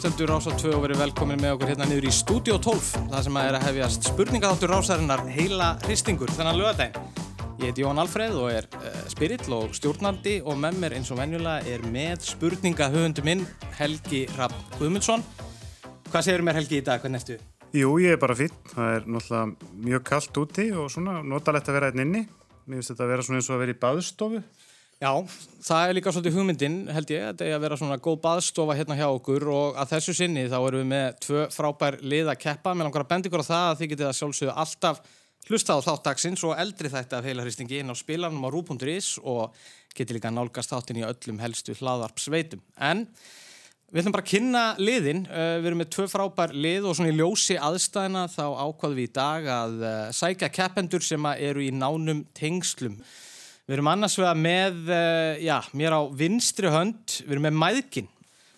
[0.00, 3.34] Hlustendur Rása 2 og verið velkomin með okkur hérna niður í Studio 12 það sem
[3.36, 7.18] að er að hefjast spurningaðáttur Rásarinnar heila hristingur þennan lögadaginn.
[7.60, 11.20] Ég heiti Jón Alfreð og er uh, spirill og stjórnandi og með mér eins og
[11.20, 13.44] venjulega er með spurningahöfundu minn
[13.76, 15.26] Helgi Rapp Guðmundsson.
[16.08, 17.04] Hvað segir mér Helgi í dag?
[17.04, 17.36] Hvernig ertu?
[17.76, 18.56] Jú, ég er bara fín.
[18.72, 22.24] Það er náttúrulega mjög kallt úti og svona notalegt að vera einn inni.
[22.64, 24.44] Mér finnst þetta að vera svona eins og að vera í baðstofu.
[25.00, 25.14] Já,
[25.64, 28.98] það er líka svolítið hugmyndin held ég, þetta er að vera svona góð baðstofa hérna
[28.98, 32.74] hjá okkur og að þessu sinni þá erum við með tvö frábær lið að keppa.
[32.76, 35.00] Með langar að benda ykkur á það að þið getið að sjálfsögðu alltaf
[35.48, 39.56] hlusta á þáttaksins og eldri þetta af heila hristingi inn á spilarnum á rú.is og
[39.96, 42.60] getið líka nálgast þáttin í öllum helstu hlaðarpsveitum.
[42.76, 43.06] En
[43.88, 47.14] við ætlum bara að kynna liðin, uh, við erum með tvö frábær lið og svona
[47.14, 51.72] í ljósi aðstæðina þá ákvaðum við í dag að uh, sækja keppendur sem eru í
[51.72, 53.00] nánum tengslum
[53.70, 58.08] Við erum annars vega með, uh, já, mér á vinstri hönd, við erum með mæðkin.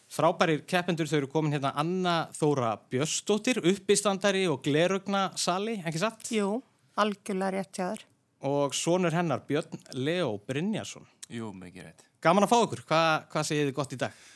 [0.09, 6.31] Frábærir keppendur, þau eru komin hérna Anna Þóra Björnsdóttir, uppistandari og glerugna sali, ekki satt?
[6.33, 6.63] Jú,
[6.97, 8.07] algjörlega rétt hjá þér.
[8.49, 11.05] Og sonur hennar Björn Leo Brynjarsson.
[11.29, 12.09] Jú, mikið rétt.
[12.25, 13.05] Gaman að fá okkur, Hva,
[13.37, 14.27] hvað segir þið gott í dag?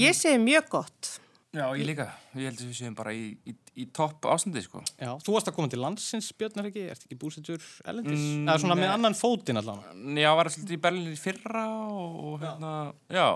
[0.00, 1.12] Ég segi mjög gott.
[1.52, 2.08] Já, ég líka.
[2.32, 4.82] Ég held að við séum bara í, í, í topp ástandi, sko.
[4.98, 6.86] Já, þú varst að koma til landsins, Björn, er ekki?
[6.92, 8.18] Ert ekki búsettur elendis?
[8.20, 9.94] Mm, Eða svona með annan fótinn allavega?
[10.18, 12.72] Já, var svolítið í Berlin í fyrra og, og hérna,
[13.14, 13.28] já.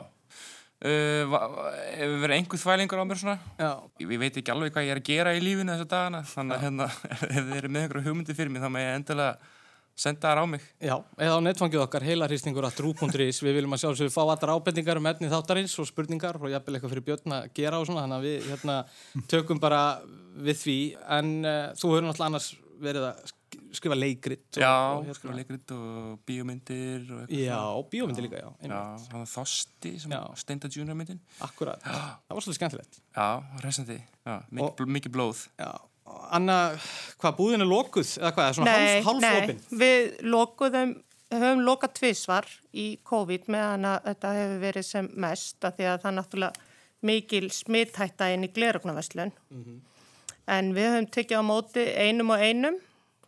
[0.83, 3.37] Uh, va- va- Hefur verið einhver þvælingur á mér svona?
[3.61, 3.69] Já.
[4.03, 6.57] Ég, ég veit ekki alveg hvað ég er að gera í lífinu þessu dagana, þannig
[6.57, 6.89] að hérna,
[7.29, 9.52] ef þið eru með einhverju hugmyndi fyrir mig, þá með ég endilega
[9.97, 10.63] senda þær á mig.
[10.81, 14.99] Já, eða á netfangið okkar heilarhýstingur að trú.is við viljum að sjálfsögðu fá allar ábendingar
[15.03, 18.19] um efni þáttarins og spurningar og jafnvel eitthvað fyrir Björn að gera og svona þannig
[18.19, 18.79] að við hérna,
[19.35, 19.83] tökum bara
[20.43, 20.79] við því
[21.19, 22.51] en uh, þú hefur náttúrulega annars
[22.83, 23.39] verið að sk-
[23.77, 27.45] skrifa leikrit og, Já, og, hérna, skrifa leikrit og bíómyndir og eitthvað.
[27.45, 27.61] Já,
[27.93, 29.07] bíómyndi líka, já, Já, einmitt.
[29.13, 30.21] það var Þosti sem Já.
[30.41, 31.21] Steinda Junior myndin.
[31.47, 31.85] Akkurat,
[32.27, 33.29] það var svolítið skemmtilegt Já,
[33.63, 33.99] resandi.
[34.27, 35.45] Já, mikið, Og- bl mikið blóð.
[35.61, 35.71] Já,
[36.33, 36.59] Anna,
[37.21, 39.63] hvað, búðin er lokuð eða hvað, er svona hálf, hálfopin?
[39.79, 40.95] við lokuðum,
[41.33, 45.99] höfum lokað tvísvar í COVID meðan að þetta hefur verið sem mest að því að
[46.03, 46.71] það er náttúrulega
[47.03, 49.33] mikil smithætta inn í glerugnaverslun.
[50.51, 52.81] En við höfum tekið á móti einum og einum.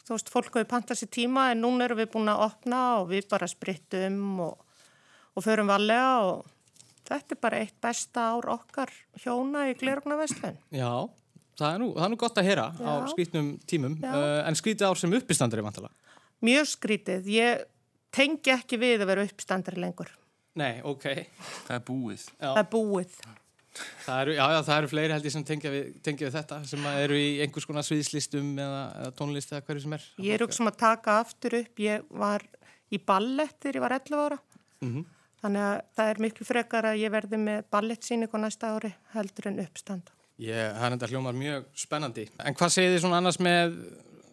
[0.04, 3.08] Þú veist, fólk hefur pantað sér tíma en núna erum við búin að opna og
[3.12, 4.58] við bara sprittum og,
[5.34, 6.50] og förum varlega og
[7.08, 8.92] þetta er bara eitt besta ár okkar
[9.22, 10.58] hjóna í glerugnaverslun.
[10.74, 11.08] Já,
[11.58, 13.06] það er, nú, það er nú gott að heyra á Já.
[13.12, 15.92] skrítnum tímum uh, en skrítið ár sem uppistandari vantala
[16.44, 17.30] Mjög skrítið.
[17.32, 17.62] Ég
[18.14, 20.10] tengi ekki við að vera uppstandari lengur.
[20.60, 21.06] Nei, ok
[21.64, 22.26] Það er búið.
[22.36, 22.50] Já.
[22.50, 23.16] Það er búið.
[24.04, 26.58] Það eru, já, já, það eru fleiri held ég sem tengja við, tengja við þetta
[26.70, 30.04] sem að eru í einhvers konar sviðslistum eða, eða tónlist eða hverju sem er.
[30.22, 31.82] Ég er um að taka aftur upp.
[31.82, 32.44] Ég var
[32.94, 34.38] í ballett þegar ég var 11 ára.
[34.84, 35.06] Mhm.
[35.44, 39.58] Þannig að það er miklu frekar að ég verði með ballettsýningu næsta ári heldur en
[39.64, 40.13] uppstand.
[40.42, 42.24] Ég, það er enda hljómar mjög spennandi.
[42.42, 43.76] En hvað segir þið svona annars með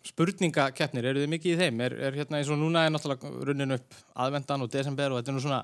[0.09, 1.07] spurningakeppnir?
[1.11, 1.83] Eru þið mikið í þeim?
[1.85, 5.33] Er, er hérna eins og núna er náttúrulega runnin upp aðvendan og desember og þetta
[5.33, 5.61] er nú svona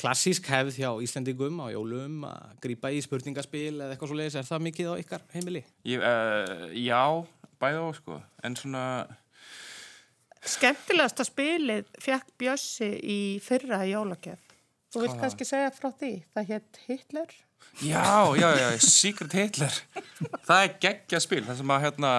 [0.00, 4.38] klassísk hefð hjá Íslendingum á jólum að grípa í spurningaspil eða eitthvað svo leiðis.
[4.40, 5.62] Er það mikið á ykkar heimili?
[5.88, 7.04] Ég, uh, já,
[7.60, 8.20] bæði á, sko.
[8.48, 8.84] En svona,
[10.46, 14.42] Skemmtilegasta spilið fekk Bjössi í fyrra í jólagjöf.
[14.94, 16.12] Þú vilt kannski segja frá því.
[16.36, 17.32] Það hétt Hitler.
[17.82, 18.04] Já,
[18.40, 19.74] já, já, Secret Hitler.
[20.46, 21.44] það er geggja spil.
[21.46, 22.12] Það sem að, hérna,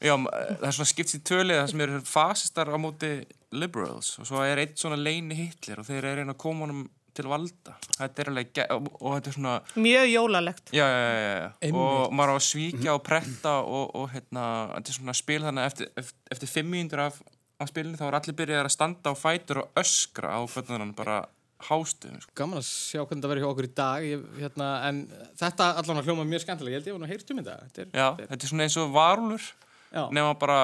[0.00, 3.12] já, það er svona skipt í tölið, það sem eru fasistar á móti
[3.50, 4.14] liberals.
[4.22, 7.26] Og svo er eitt svona leini Hitler og þeir eru einn að koma honum til
[7.26, 7.74] valda.
[7.96, 10.70] Þetta er alveg, gegg- og, og þetta er svona, Mjög jólalegt.
[10.76, 11.48] Já, já, já, já.
[11.66, 11.80] Einmitt.
[11.82, 14.44] og maður á að svíkja og pretta og, og hérna,
[14.76, 17.18] þetta er svona spil þannig að eftir, eftir, eftir fimm mínútur af,
[17.60, 20.40] af spilinu þá er allir byrjað að standa á fætur og öskra á
[20.70, 21.18] hann bara
[21.66, 22.20] hástuðum.
[22.24, 22.34] Sko.
[22.40, 24.06] Gaman að sjá hvernig það verður hjá okkur í dag.
[24.06, 25.00] Ég, hérna, en
[25.40, 26.74] þetta allan að hljóma mjög skemmtilega.
[26.74, 27.56] Ég held ég var nú heyrt um þetta.
[27.66, 29.48] Þetta er, Já, þetta er, þetta er svona eins og varúlur
[29.90, 30.02] já.
[30.16, 30.60] nema bara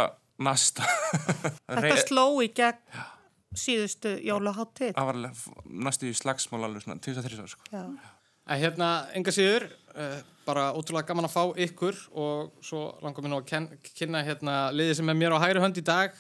[0.46, 0.86] nasta.
[1.68, 3.04] Þetta sló í gegn
[3.56, 4.92] síðustu jólaháttíð.
[4.96, 5.44] Það var alveg
[5.86, 7.68] næstu í slagsmál alveg svona 2003 ára, sko.
[7.72, 7.84] Já.
[8.46, 9.64] En hérna, enga síður,
[9.96, 14.58] uh, bara ótrúlega gaman að fá ykkur og svo langar mér nú að kynna hérna
[14.76, 16.14] liðið sem er mér á hægri hönd í dag.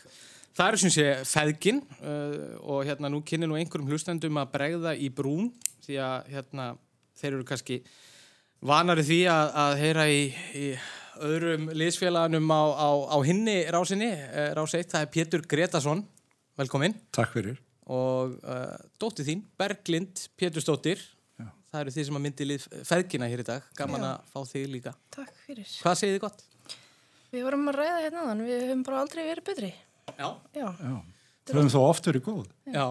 [0.56, 4.94] Það eru sem sé feðgin uh, og hérna nú kynni nú einhverjum hlustendum að bregða
[4.96, 5.50] í brún
[5.84, 6.68] því að hérna
[7.20, 7.80] þeir eru kannski
[8.66, 10.22] vanari því að, að heyra í,
[10.56, 10.70] í
[11.26, 16.02] öðrum liðsfélaganum á, á, á hinni rásinni, uh, rás 1, það er Pétur Gretarsson,
[16.56, 17.60] velkomin Takk fyrir.
[17.92, 21.04] og uh, dóttir þín, Berglind Pétursdóttir
[21.76, 24.10] það eru þið sem að myndi lið feðgina hér í dag gaman Já.
[24.14, 25.72] að fá þig líka Takk fyrir.
[25.82, 26.44] hvað segir þið gott?
[27.34, 29.70] Við vorum að ræða hérna þannig, við höfum bara aldrei verið betri.
[30.14, 30.94] Já, Já, Já.
[31.50, 32.46] Höfum þó oft verið góð.
[32.70, 32.86] já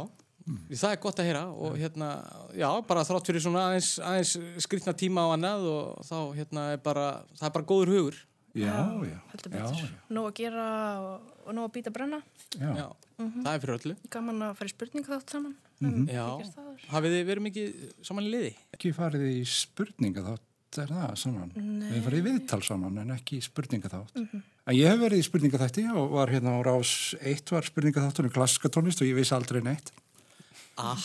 [0.45, 2.07] Það er gott að heyra og hérna,
[2.53, 6.81] já, bara þrátt fyrir svona aðeins, aðeins skrýtna tíma á annað og þá hérna er
[6.85, 7.05] bara,
[7.39, 8.19] það er bara góður hugur.
[8.53, 8.75] Já,
[9.09, 9.17] já.
[9.31, 9.81] heldur já, betur.
[9.89, 10.67] já, Nóg að gera
[11.01, 12.19] og, og nóg að býta brenna.
[12.53, 12.69] já.
[12.77, 12.85] Já,
[13.17, 13.95] það er fyrir öllu.
[14.13, 15.55] Gaman að fara í spurningu þátt saman.
[15.81, 16.85] Já, gert það áður.
[16.93, 17.73] hafið þið verið mikið
[18.11, 18.53] saman í liði?
[18.77, 21.51] Ekki farið í spurninga þátt er það saman.
[21.57, 21.89] Nei.
[21.95, 24.21] Við farið í viðtal saman en ekki í spurninga þátt.
[24.65, 26.91] En ég hef verið í spurninga þætti og var hérna á rás
[27.21, 29.91] eitt var spurninga þáttunum klassiska tónlist og ég vissi aldrei neitt.
[30.75, 31.03] Að,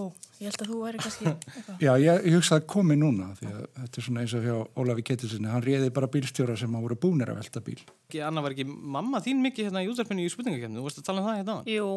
[0.00, 0.02] Ó,
[0.40, 1.80] ég held að þú væri kannski eitthvað.
[1.82, 5.04] já, ég, ég hugsaði komi núna því að þetta er svona eins og hjá Ólafi
[5.08, 7.78] Ketilsinni, hann réði bara bílstjóra sem að voru búnir að velta bíl.
[8.26, 10.78] Anna, var ekki mamma þín mikið hérna í útvarpinu í spurningakefni?
[10.78, 11.56] Þú varst að tala um það hérna?
[11.74, 11.90] Jú,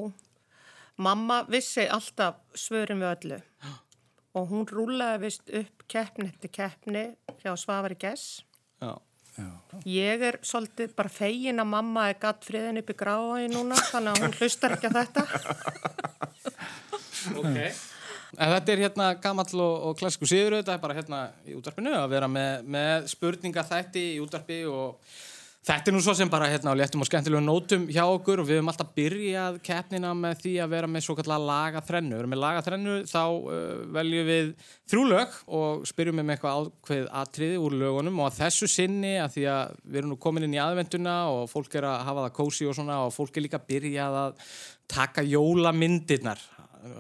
[1.10, 3.40] mamma vissi alltaf svörum við öllu
[4.40, 7.06] og hún rúlaði vist upp keppni eftir keppni
[7.44, 8.42] hjá Svavari Gess.
[8.84, 8.96] Já.
[9.34, 9.50] Já.
[9.90, 14.14] Ég er svolítið bara fegin að mamma er gatt friðin upp í gráði núna þannig
[14.14, 15.24] að hún hlustar ekki að þetta.
[17.40, 17.56] Ok.
[18.36, 21.94] En þetta er hérna gamall og, og klassíku síður þetta er bara hérna í útvarpinu
[21.96, 25.14] að vera með, með spurninga þætti í útvarpi og
[25.64, 28.48] þetta er nú svo sem bara hérna á léttum og skemmtilegum nótum hjá okkur og
[28.50, 32.14] við höfum alltaf byrjað keppnina með því að vera með svo kallar lagaþrennu.
[32.14, 33.54] Við erum með lagaþrennu þá uh,
[33.98, 34.50] veljum við
[34.92, 39.38] þrjú lög og spyrjum með eitthvað ákveð atriði úr lögunum og að þessu sinni að
[39.38, 42.36] því að við erum nú komin inn í aðvenduna og fólk er að hafa það
[42.42, 44.52] kósi og svona og fólk er líka byrjað að
[44.94, 46.44] taka jólamyndirnar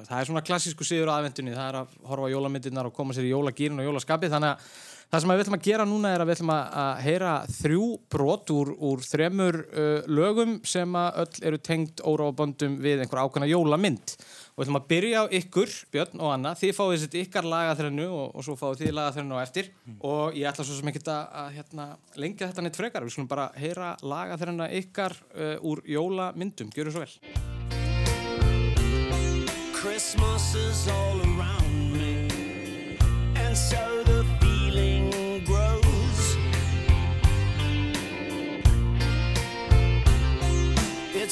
[0.08, 3.34] það er svona klassísku siður aðvendunni það er að horfa jólamyndirnar og koma sér í
[3.34, 4.76] jólagýrin og jólaskapið þannig að
[5.14, 7.88] það sem við ætlum að gera núna er að við ætlum að, að heyra þrjú
[8.16, 13.52] brot úr, úr þremur uh, lögum sem að öll eru tengd óráfaböndum við einhver ákveðna
[13.52, 14.16] jólamynd.
[14.54, 16.52] Og við ætlum að byrja á ykkur, Björn og Anna.
[16.58, 19.66] Þið fáið þessi ykkar lagaþrennu og, og svo fáið þið lagaþrennu á eftir.
[20.02, 21.86] Og ég ætla svo sem ekki að, að hérna,
[22.26, 27.06] lengja þetta neitt frekar, við skulum bara heyra lagaþrenna ykkar uh, úr jólamyndum, gjöru svo
[27.06, 27.14] vel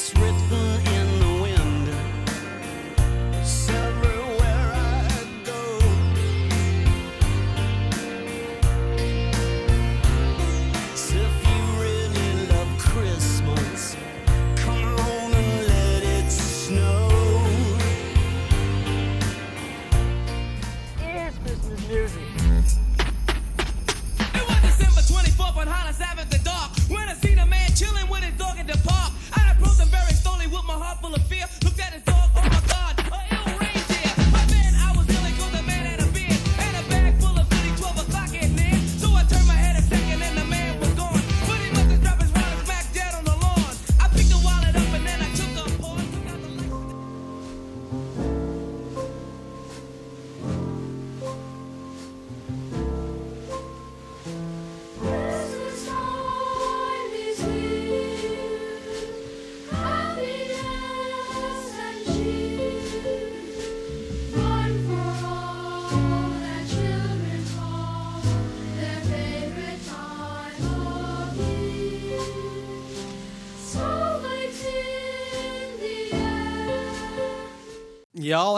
[0.01, 0.90] It's written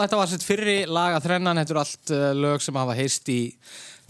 [0.04, 3.28] þetta var sitt fyrri lag að þrennan, þetta eru allt uh, lög sem hafa heist
[3.32, 3.40] í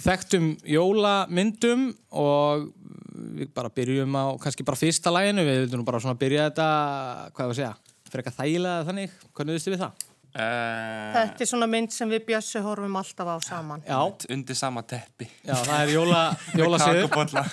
[0.05, 2.69] þekktum jólamyndum og
[3.35, 6.67] við bara byrjum á kannski bara fyrsta laginu, við vildum nú bara svona byrja þetta,
[7.37, 7.77] hvað var að segja,
[8.11, 10.11] fyrir eitthvað þægilega þannig, hvernig viðstu við það?
[10.35, 13.85] Uh, Þetta er svona mynd sem við Bjössi horfum alltaf á saman.
[13.87, 14.01] Já,
[14.35, 15.29] undir sama teppi.
[15.47, 16.23] Já, það er jóla,
[16.83, 17.45] kakobotla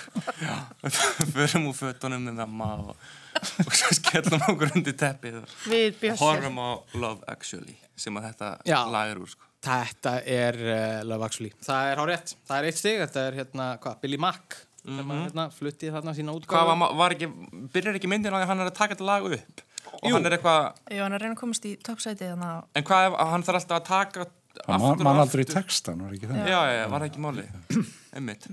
[1.36, 2.96] förum úr fötunum með mamma og,
[3.68, 6.24] og skellum okkur undir teppið og Við Bjössi.
[6.24, 8.78] horfum á Love Actually sem að þetta Já.
[8.92, 9.48] lag er úr sko.
[9.62, 11.52] Þetta er uh, Love Actually.
[11.62, 15.12] Það er hár rétt, það er eitt stig, þetta er hérna, hvað, Billy Mack, sem
[15.14, 16.56] að hérna flutti þarna sína útgáfu.
[16.56, 17.28] hvað var, ekki,
[17.76, 19.62] byrjar ekki myndin á því að hann er að taka þetta lag upp
[20.02, 23.06] og hann er eitthvað, Jú, hann er að reyna að komast í toppsætið en hvað
[23.06, 24.26] ef hann þarf alltaf að taka
[24.66, 26.40] Hann man, aftur man og aldrei aftur textan, var ekki það?
[26.44, 27.44] já, já, já, var það ekki máli
[28.18, 28.48] einmitt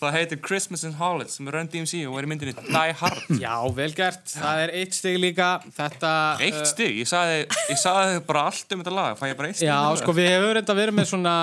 [0.00, 3.20] það heitir Christmas in Hollis sem er Run DMC og er í myndinni Die Hard.
[3.44, 6.12] Já, vel gert, það er eitt stig líka, þetta...
[6.40, 9.50] eitt uh, stig, ég sagði, ég sagði bara allt um þetta lag, fæ ég bara
[9.50, 10.00] eitt stig Já, það?
[10.02, 11.34] sko við hefur reynda verið með svona,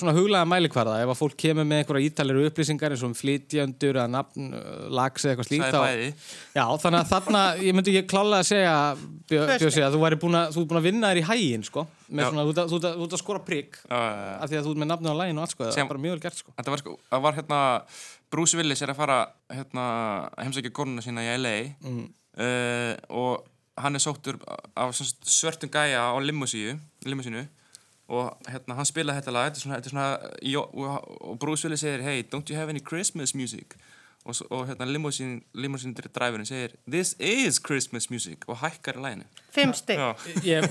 [0.00, 0.98] svona huglega mælikvarða.
[1.04, 4.86] Ef að fólk kemur með einhverja ítaliru upplýsingar eins og um flytjandur eða nafn, uh,
[5.00, 6.10] lags eða eitthvað slíkt sagði bæði.
[6.54, 8.76] Já, þannig að þarna, ég myndi ekki klálega að segja
[9.30, 11.86] Bjö- Bjössi að þú er búin að vinna þér í hægin sko.
[12.08, 13.96] Svona, þú þú þú ert að skora prigg já.
[13.96, 16.02] af því að þú ert með nafnið á læginu og allt sko, það er bara
[16.04, 17.60] mjög vel gert sko Þetta var sko, það var hérna
[18.34, 19.18] Bruce Willis er að fara
[19.54, 19.84] hérna
[20.40, 22.06] heimsækja konuna sína í LA Mm.
[22.38, 23.44] uh, og
[23.78, 24.38] hann er sóttur
[24.76, 27.46] af svörtum gæja á limmusíu, limmusínu
[28.14, 30.08] og hérna, hann spilaði þetta lag, þetta er svona, þetta er svona
[30.44, 33.74] jó, og, og Bruce Willis segir, hey, don't you have any Christmas music?
[34.24, 39.26] Og, og hérna limmusín dræfurinn segir, this is Christmas music og hækkar í læginu.
[39.52, 40.00] Fimm stygg.
[40.00, 40.14] Já,
[40.48, 40.64] Ég,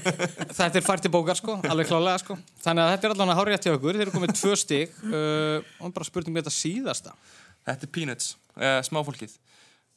[0.57, 2.37] þetta er fært í bókar sko, alveg klálega sko.
[2.65, 5.93] Þannig að þetta er allavega hárið til okkur, þeir eru komið tvö stig uh, og
[5.93, 7.13] bara spurning með þetta síðasta.
[7.69, 9.35] þetta er Peanuts, uh, smáfólkið.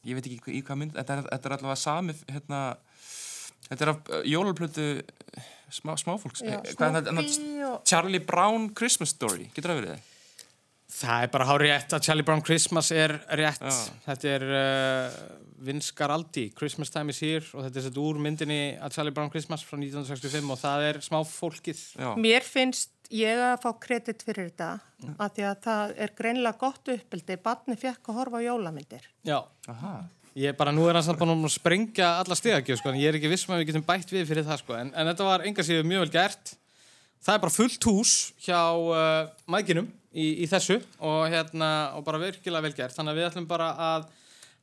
[0.05, 2.59] Ég veit ekki í, hvað mynd, þetta er, þetta er allavega sami, hérna,
[3.71, 4.85] þetta er af uh, jólalplötu
[5.73, 6.45] smá, smáfólks.
[6.45, 7.01] Já, Eh, hvað?
[7.09, 10.13] Snoopy og- Charlie Brown Christmas Story, getur það verið það?
[10.87, 13.59] Það er bara hárið rétt að Charlie Brown Christmas er rétt.
[13.59, 13.95] Já.
[14.05, 15.15] Þetta er uh,
[15.67, 19.31] Vince Garaldi, Christmas Time is Here og þetta er sett úr myndinni að Charlie Brown
[19.33, 21.81] Christmas frá 1965 og það er smáfólkið.
[21.99, 22.11] Já.
[22.23, 24.69] Mér finnst ég að fá kredit fyrir þetta
[25.17, 27.39] af því að það er greinlega gott uppbyldi.
[27.43, 29.09] Barni fekk að horfa á jólamyndir.
[29.27, 29.41] Já.
[29.73, 29.93] Aha.
[30.37, 33.09] Ég er bara, nú er hann samt bara að sprengja alla stegagjöf, sko, en ég
[33.09, 35.25] er ekki viss með að við getum bætt við fyrir það, sko, en, en þetta
[35.25, 36.51] var enga síðu mjög vel gert.
[37.25, 38.11] Það er bara fullt hús
[38.45, 43.21] hjá uh, mækinum í, í þessu og hérna, og bara virkilega vel gert, þannig að
[43.21, 44.09] við ætlum bara að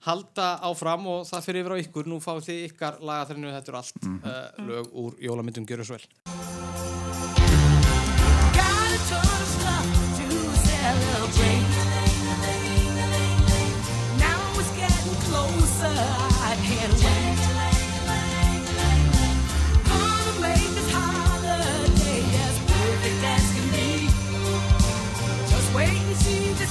[0.05, 3.81] halda áfram og það fyrir yfir á ykkur, nú fáið þið ykkar lagaþrennu, þetta eru
[3.81, 5.89] allt uh, lög úr jólamyndum, gjöru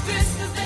[0.06, 0.63] Christmas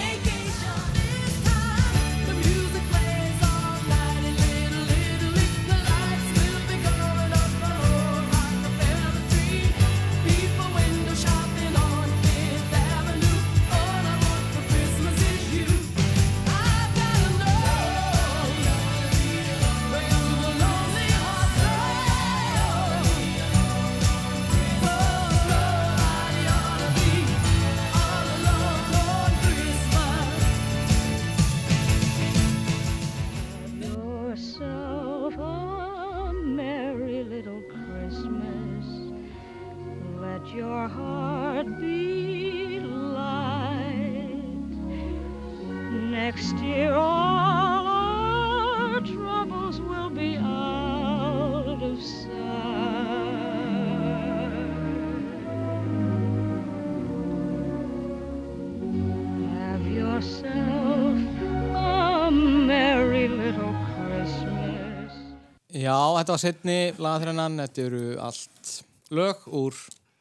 [66.27, 68.71] þetta var setni lagaþrennan, þetta eru allt
[69.15, 69.77] lög úr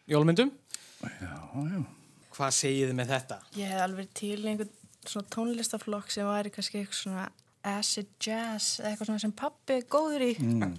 [0.07, 0.53] jólmyndum.
[1.03, 1.33] Já,
[1.67, 1.81] já.
[2.37, 3.39] Hvað segið þið með þetta?
[3.59, 4.71] Ég hef alveg til í einhvern
[5.07, 7.25] svona tónlistaflokk sem væri kannski eitthvað svona
[7.67, 10.31] acid jazz eitthvað svona sem pappi er góður í.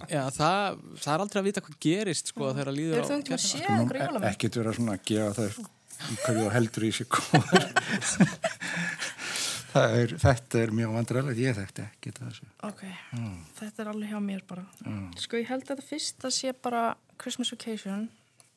[0.08, 3.16] Já, það, það er aldrei að vita hvað gerist sko þegar að líður Eru þú
[3.18, 4.30] einhvern veginn að sé Nú, einhverju e- jólamynd?
[4.32, 5.48] ekkert vera svona að gefa það
[6.08, 7.68] í hverju þú heldur í sig góður.
[9.78, 12.46] Það er, þetta er mjög vandræðilegt, ég þekkti ekki þessu.
[12.66, 12.84] Ok,
[13.60, 14.64] þetta er alveg hjá mér bara.
[15.22, 16.84] Sko ég held að þetta fyrst að sé bara
[17.22, 18.06] Christmas Vacation.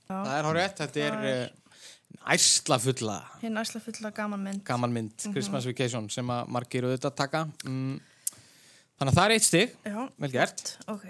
[0.10, 1.58] Það Já, er hár rétt, þetta er Það er- uh,
[2.36, 4.64] æsla fulla hinn æsla fulla gaman mynd.
[4.68, 7.94] gaman mynd, Christmas Vacation sem að margir auðvitað taka mm.
[9.00, 11.06] Þannig að það er eitt stig, Já, vel gert ok.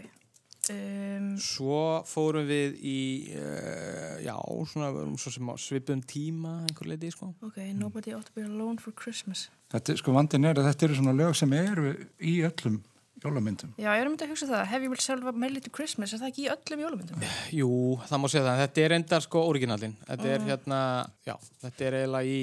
[0.70, 3.00] Um, Svo fórum við í
[3.34, 4.36] uh, já,
[4.70, 8.36] svona við vorum svo sem á svipum tíma einhver leiti, sko ok, Nobody Ought to
[8.38, 9.48] Be Alone for Christmas.
[9.74, 12.78] Þetta, sko, vandin er að þetta eru svona lög sem eru í öllum
[13.24, 13.74] jólamyndum.
[13.82, 14.64] Já, ég er um þetta að hugsa það.
[14.70, 16.14] Have you will self a Merry to Christmas?
[16.14, 17.26] Er það ekki í öllum jólamyndum?
[17.58, 17.74] Jú,
[18.06, 20.80] það má segja það, þetta er endar sko originalin Þetta er hérna,
[21.26, 22.40] já, þetta er eiginlega í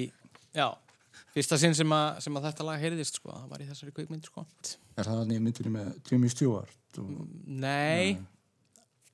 [0.59, 0.69] já,
[1.37, 4.29] fyrsta sinn sem að, sem að þetta lag heyrðist, sko það var í þessari kveikmynd,
[4.31, 4.45] sko
[4.99, 6.75] Er það í myndinni með Jimmy Stewart?
[6.99, 7.15] Og,
[7.47, 8.19] Nei,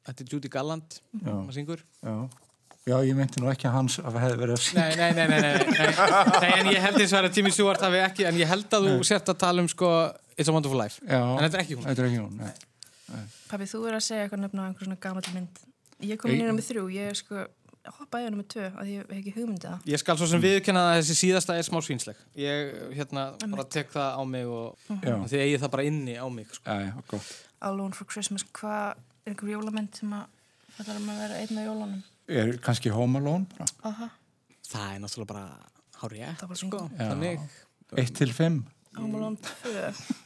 [0.06, 2.16] þetta er Judy Galland já, maður syngur já.
[2.84, 4.82] Já, ég meinti nú ekki að hans að það hefði verið að syngja.
[4.84, 6.40] Nei, nei, nei, nei, nei, nei.
[6.44, 8.88] nei en ég held eins og að Jimmy Stewart hafi ekki, en ég held að
[8.90, 9.92] þú sért að tala um sko
[10.34, 12.52] It's a Wonderful Life, Já, en þetta er ekki hún Þetta er ekki hún, nei.
[13.48, 15.62] Pappi, þú er að segja eitthvað nefna á einhver svona gamall mynd.
[16.04, 17.46] Ég kom inn í með þrjú, ég er sko
[17.98, 19.88] hoppaði henni með tvö, að ég hef ekki hugmyndið það.
[19.92, 23.90] Ég skal svo sem viðkenna að þessi síðasta er smá svínsleg Ég, hérna, bara tek
[23.92, 26.94] það á mig og Já, þið eigið það bara inni á mig, sko já, já,
[27.12, 27.30] gott.
[27.68, 30.26] Alone for Christmas, hvað er einhver jólamynd sem að
[30.78, 32.02] það um að vera einn á jólunum?
[32.40, 33.68] Er kannski Home Alone bara?
[33.90, 34.10] Aha,
[34.64, 35.46] Það er náttúrulega bara
[36.00, 36.84] hárið Það var sko, bingo.
[36.96, 37.08] Já.
[37.12, 37.48] þannig
[38.00, 38.62] Eitt til fimm?
[38.96, 40.24] Home Alone 2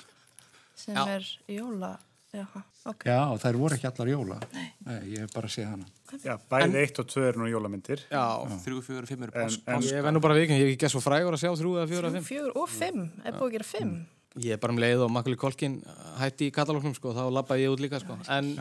[0.78, 1.02] sem Já.
[1.16, 1.96] er jóla,
[2.34, 3.04] jaha, ok.
[3.08, 4.38] Já, þær voru ekki allar jóla.
[4.52, 4.66] Nei.
[5.14, 5.86] ég hef bara séð hana.
[6.24, 8.02] Já, bæði eitt og tvö eru nú jólamyndir.
[8.12, 8.24] Já,
[8.64, 11.00] Þrjú, fjögur, fimm eru En- pás, ég verð nú bara viðkynna, ég hef ekki svo
[11.04, 13.64] frægur að sjá þrjú eða fjóra eða fimm Fjögur og fimm, er búið að gera
[13.72, 14.06] fimm?
[14.38, 15.82] Ég er bara um leið og Macaulay Culkin
[16.20, 18.16] hætti í katalóknum sko, þá labbaði ég út líka sko.
[18.28, 18.52] En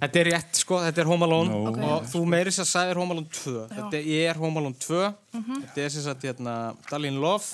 [0.00, 1.88] þetta er rétt sko, þetta er Home Alone Nó.
[1.96, 3.54] og þú meiri sér að sagðir Home Alone 2.
[3.66, 3.74] Já.
[3.80, 5.14] Þetta er Home Alone 2.
[5.34, 7.44] Þetta er sem sagt hérna Darlene Love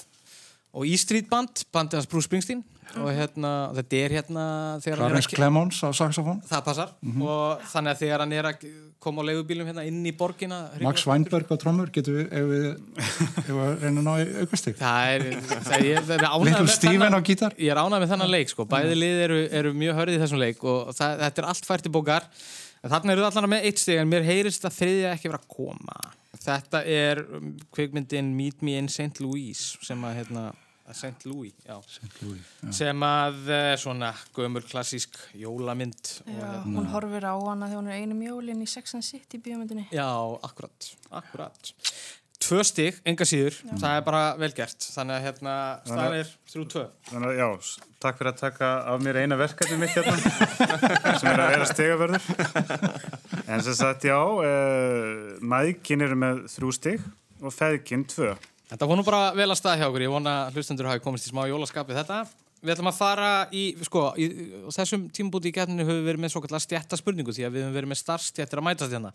[0.74, 2.62] og E Street Band, bandið hans Bruce Springsteen
[2.94, 4.44] og hérna, þetta er hérna
[4.84, 6.42] Clarence Clemons á saxofón.
[6.46, 6.92] Það passar.
[7.04, 8.66] Og þannig að þegar hann er að
[9.02, 12.68] koma á leigubílum hérna inn í borgina Max Weinberg á trommur, getur við ef við,
[13.42, 17.18] ef við reyna að ná í aukastig Það er, það er, ég er með Steven
[17.18, 17.56] á gítar.
[17.60, 20.42] Ég er ánægð með þennan leik sko, bæði lið eru, eru mjög hörðið í þessum
[20.42, 22.28] leik og það, þetta er allt fært í bókar.
[22.86, 25.96] Þarna eru allan með eitt stig en mér heyrist að þriðja ekki vera að koma.
[26.46, 27.24] Þetta er
[27.74, 29.18] kvikmyndin Meet Me in St.
[29.24, 30.44] Louis sem að hérna
[30.94, 31.26] St.
[31.26, 31.76] Louis, já.
[32.22, 32.72] Louis, já.
[32.78, 37.90] sem að eh, svona gömur klassísk jólamynd og, Já, hún horfir á hana þegar hún
[37.90, 39.88] er einum jólinn í Sex and City bíómyndinni.
[39.94, 40.06] Já,
[40.46, 41.74] akkurat, akkurat.
[42.46, 44.84] Tvö stig, enga síður, það er bara vel gert.
[44.92, 45.54] Þannig að hérna,
[45.88, 46.82] staðan er þrjú tvö.
[47.08, 47.48] Þannig að já,
[48.06, 50.16] takk fyrir að taka af mér eina verkefni mitt hérna
[51.20, 52.26] sem er að vera stigavörður
[53.46, 57.06] en sem sagt já uh, mækin eru með þrjú stig
[57.42, 58.34] og feðkin tvö
[58.66, 61.44] Þetta nú bara vel að staða hjá okkur, ég vona hlustendur hafi komist í smá
[61.46, 62.24] jólaskapið þetta.
[62.64, 64.26] Við ætlum að fara í, sko, í,
[64.74, 67.62] þessum tímabúti í getninu höfum við verið með svo kallar stjætta spurningu því að við
[67.62, 69.12] höfum verið með starfstjættir að mætast hérna.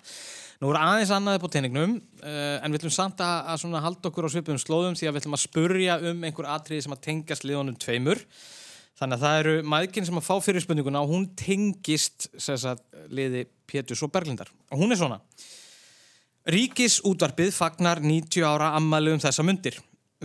[0.61, 4.11] Nú er aðeins annað upp á teiningnum uh, en við ætlum samt að, að halda
[4.11, 7.03] okkur á svipum slóðum því að við ætlum að spurja um einhver atriði sem að
[7.09, 8.21] tengjast liðunum tveimur.
[9.01, 12.29] Þannig að það eru maðurkinn sem að fá fyrir spurninguna og hún tengist
[13.09, 14.53] liði Péturs og Berglindar.
[14.69, 15.17] Og hún er svona.
[16.49, 19.75] Ríkisútvarpið fagnar 90 ára ammæli um þessa mundir.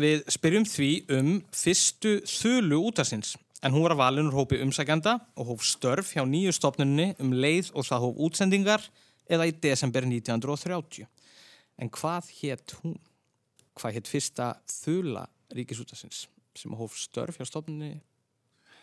[0.00, 5.50] Við spyrjum því um fyrstu þölu útarsins en hún var valin úr hópi umsækjanda og
[5.50, 8.86] hóf störf hjá nýju stopnunni um leið og það hóf útsendingar
[9.28, 11.04] eða í desember 1930.
[11.84, 12.96] En hvað hétt hún?
[13.76, 17.98] Hvað hétt fyrsta þula ríkisútarsins sem hóf störf hjá stopnunni?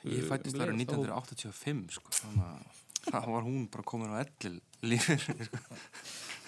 [0.05, 2.81] Ég fættist Um og hóf- 1985 sko, þannig að
[3.13, 5.63] það var hún bara komin á ellil lífur sko.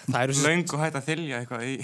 [0.05, 1.75] Það eru sem- Löngu hægt að þylja eitthvað í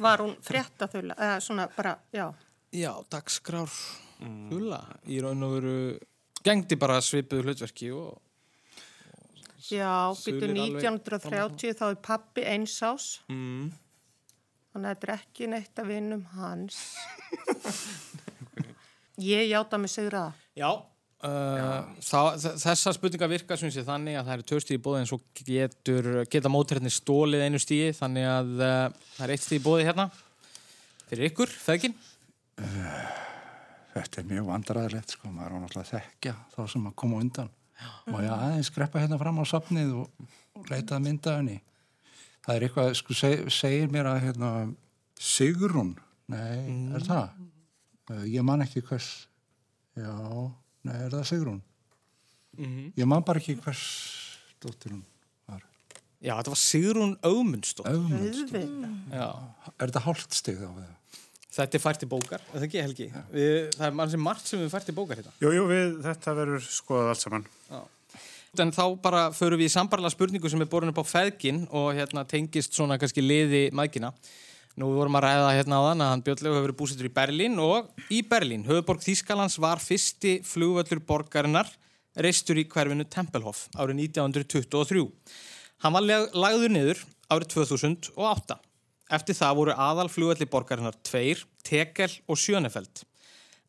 [0.00, 2.26] Var hún fréttaþula, eða svona bara, já.
[2.72, 3.72] Já, dagskrár
[4.50, 5.74] þula í raun og veru
[6.46, 8.22] gengdi bara svipuðu hlutverki og
[9.66, 13.06] Já, Sulir býtu alveg 1930 þá er pappi einsás.
[13.28, 13.72] mm.
[14.72, 16.76] Þannig að þetta er ekki neitt að vinnum hans.
[19.16, 20.34] Ég játa mig sigraða.
[20.56, 20.70] Já,
[21.26, 25.10] uh, þessar spurningar virka sem sé þannig að það eru tvö stíð í bóði en
[25.10, 28.72] svo getur, geta mótrætni stólið einu stíði þannig að uh,
[29.16, 30.08] það er eitt stíð í bóði hérna.
[31.06, 31.94] Fyrir ykkur, feðgin.
[33.96, 37.52] Þetta er mjög vandræðilegt, sko, maður á náttúrulega að þekkja þá sem að koma undan.
[38.10, 41.60] Og ég aðeins greppa hérna fram á safnið og, og leita að mynda henni.
[42.46, 44.50] Það er eitthvað, sko, seg, segir mér að, hérna,
[45.16, 45.94] Sigrún,
[46.28, 47.38] nei, er það?
[48.10, 49.08] Uh, Ég man ekki hvers,
[49.96, 50.12] já,
[50.86, 51.60] nei, er það Sigrún?
[52.96, 53.82] Ég man bara ekki hvers
[54.62, 55.02] dóttir hún
[55.50, 55.64] var.
[56.24, 58.44] Já, þetta var Sigrún Ögmundsdótt Ögmunds.
[58.46, 58.86] Auðvitað.
[59.12, 59.26] Já,
[59.76, 60.70] Er þetta hálft stig þá?
[60.70, 60.92] eða?
[61.56, 63.04] þetta er fært í bókar, er það ekki Helgi?
[63.32, 65.94] Við, það er mann sem margt sem við fært í bókar hérna Jú, jú, við,
[66.04, 67.46] þetta verður skoðað allt saman
[68.56, 71.90] En þá bara förum við í sambarlega spurningu sem er borin upp á feðgin og
[71.96, 74.08] hérna tengist svona kannski liði mækina.
[74.76, 77.54] Nú vorum að ræða hérna á þann að hann Björnlegu hefur verið búsettur í Berlín
[77.64, 81.70] og í Berlín, höfuborg Þýskalands var fyrsti flugvöllur borgarinnar
[82.20, 85.06] reistur í hverfinu Tempelhof árið 1923.
[85.80, 88.58] Hann var lagður niður árið 2008.
[89.16, 93.06] Eftir það voru aðal flugvölli borgarinnar tveir, Tekel og Sjönefeld.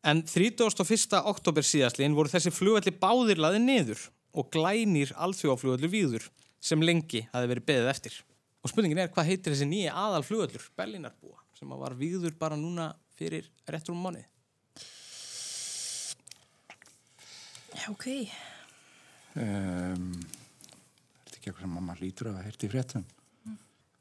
[0.04, 1.24] En 31.
[1.24, 6.28] oktober síðastlinn voru þessi flugvelli báðir laði niður og glænir alþjóðaflugvellur víður
[6.60, 8.24] sem lengi hafi verið beðið eftir.
[8.64, 12.90] Og spurningin er hvað heitir þessi nýja aðal flugvellur Berlínarbúa sem var víður bara núna
[13.18, 14.24] fyrir réttur um mánuði.
[17.78, 18.06] Já, ok.
[19.38, 23.06] Um, er þetta ekki eitthvað sem mamma lítur að hafa heyrt í fréttum?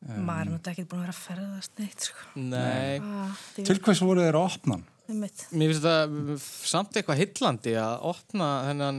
[0.08, 2.28] Maður er náttúrulega ekki búin að vera að ferðast neitt, sko.
[2.38, 4.86] Nei, Ah, Til hvers voru þeir að opna hann?
[5.08, 6.38] mér finnst þetta mm,
[6.70, 8.98] samt eitthvað hillandi að opna þennan,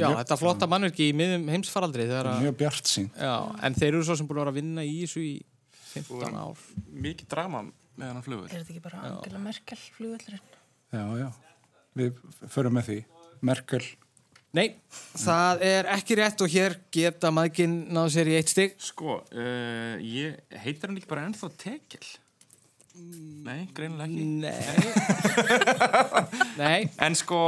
[0.00, 3.08] já, þetta flotta mannverki í miðum heimsfaraldri þegar að, Mjög bjart sín.
[3.16, 3.34] já,
[3.68, 5.32] en þeir eru svo sem búin að vera að vinna í þessu í
[5.92, 6.62] 15 ár.
[7.08, 7.64] Mikið drama
[8.00, 10.46] með hann flugur Er þetta ekki bara Angela Merkel flugvöldurinn?
[10.92, 11.28] Já, já.
[12.00, 12.98] Við förum með því.
[13.44, 13.82] Merkel.
[14.52, 14.66] Nei,
[15.16, 18.74] það er ekki rétt og hér geta maðurkinn náðu sér í eitt stygg.
[18.84, 22.04] Sko, uh, ég heitir hann ekki bara ennþá Tekel
[22.92, 24.52] Nei, greinilega ekki Nei.
[26.60, 27.38] Nei, En sko,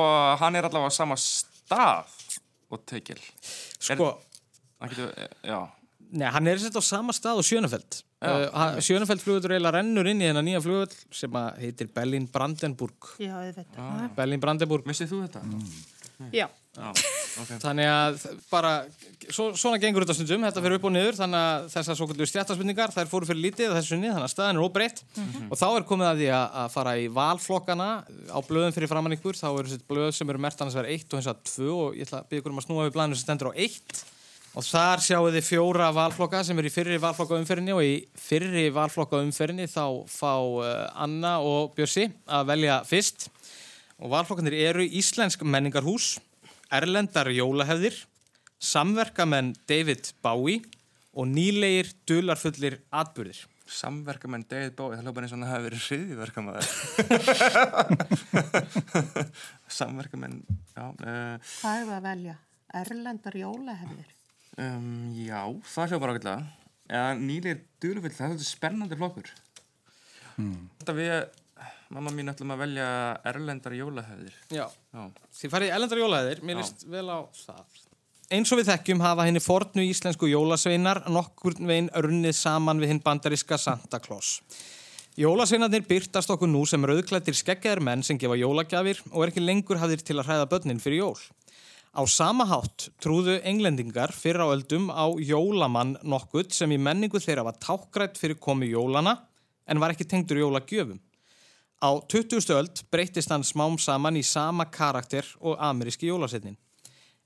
[0.41, 1.19] hann er allavega á sama
[1.75, 2.39] stað
[2.75, 3.21] og Tekel
[3.79, 4.15] sko,
[4.81, 5.61] Hann getur, eh, já
[6.15, 7.97] Nei, hann er sett á sama stað og Sjönefeld.
[8.23, 13.09] Uh, Sjönefeld flugutur eiginlega rennur inn í þennan nýja flugull sem að heitir Berlin Brandenburg.
[13.19, 13.81] Já, auðvitað.
[13.83, 14.05] Ah.
[14.15, 14.87] Berlin Brandenburg.
[14.87, 15.43] Vissið þú þetta?
[16.33, 16.47] Já.
[16.75, 16.89] Já,
[17.39, 17.51] ok.
[17.63, 18.17] Þannig að
[18.51, 18.71] bara,
[19.29, 22.27] svo, svona gengur þetta stundum, þetta fyrir upp og niður, þannig að þessar svo kvöldu
[22.27, 25.05] stjættaspurningar, þær fóru fyrir lítið þessu sinni, þannig að staðan er óbreytt
[25.53, 27.87] og þá er komið að því að, að fara í valflokkana
[28.27, 31.15] á blöðum fyrir framann ykkur, þá eru þessi blöð sem eru mert annars verið 1
[31.15, 33.21] og hins að 2 og ég ætla að byggja ykkur um að snúa við blæðinu
[33.21, 34.03] sem stendur á 1
[34.55, 38.69] og þar sjáu þið fjóra valflokka sem eru í fyrri valflokka umferðinni og í fyrri
[38.75, 40.67] valflokka umferðinni þá fá uh,
[41.03, 43.27] Anna og Bjössi að velja fyrst
[44.05, 46.19] og valflokkanir eru Íslensk menningarhús,
[46.75, 47.95] Erlendar jólahefðir,
[48.65, 50.61] samverkamenn David Bowie
[51.15, 53.39] og nýlegir dularfullir atbyrðir.
[53.71, 56.65] Samverkamenn David Bowie, það hljópa eins og hann hafi verið hriðiverkamæður.
[59.79, 60.37] Samverkamenn,
[60.75, 60.85] já.
[60.91, 60.97] Uh,
[61.61, 62.35] Hvað er það að velja?
[62.75, 64.09] Erlendar jólahefðir.
[64.59, 65.41] um, já,
[65.71, 66.43] það hljópa rákvæðlega.
[66.85, 69.29] Eða nýlir dulufull, það er svolítið spennandi flokkur.
[70.35, 71.15] Þetta við,
[71.95, 72.87] mamma mín ætlum að velja
[73.31, 74.37] erlendar jólahefðir.
[74.53, 74.65] Já.
[74.67, 75.03] Já.
[75.39, 77.83] Þið farið Erlendar jólahefðir, mér líst vel á það.
[78.35, 83.03] Eins og við þekkjum hafa henni fornu íslensku jólasveinar nokkur veginn örnið saman við hinn
[83.05, 84.41] bandariska Santa Claus.
[85.21, 89.79] Jólasveinarnir byrtast okkur nú sem rauðklættir skeggjaðir menn sem gefa jólagjafir og er ekki lengur
[89.79, 91.21] hafðir til að hræða börnin fyrir jól.
[91.95, 97.47] Á sama hátt trúðu englendingar fyrir á öldum á jólamann nokkuð sem í menningu þeirra
[97.47, 99.21] var tákgrætt fyrir komi jólana
[99.71, 100.99] en var ekki tengdur jólagjöfum.
[101.83, 102.55] Á 20.
[102.55, 106.57] öld breytist hann smám saman í sama karakter og ameríski jólasetnin.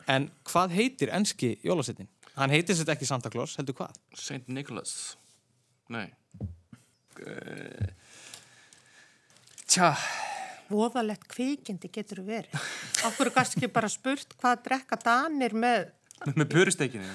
[0.09, 2.09] En hvað heitir enski jólasetnin?
[2.39, 3.99] Hann heitir sér ekki Santa Claus, heldur hvað?
[4.15, 4.47] St.
[4.47, 5.17] Nicholas.
[5.91, 6.07] Nei.
[7.19, 7.89] Uh,
[9.67, 9.95] tja,
[10.69, 12.53] Voðalegt kvikindi getur verið.
[13.09, 15.95] Akkur kannski bara spurt hvað drekka danir með
[16.35, 17.07] með pörusteikinu.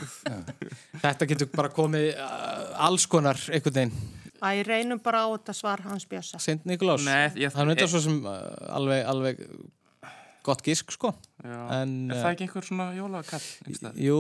[1.04, 4.23] Þetta getur bara komið uh, alls konar einhvern veginn.
[4.44, 6.40] Æ, reynum bara á þetta svar hans bjösa.
[6.42, 6.66] St.
[6.68, 7.06] Niklaus.
[7.08, 8.42] Nei, ég- Hann veitur svo sem uh,
[8.76, 9.44] alveg, alveg
[10.44, 11.14] gott gísk, sko.
[11.40, 11.60] Já.
[11.80, 13.46] En, er uh, það ekki einhver svona jólakall?
[14.04, 14.18] Jú,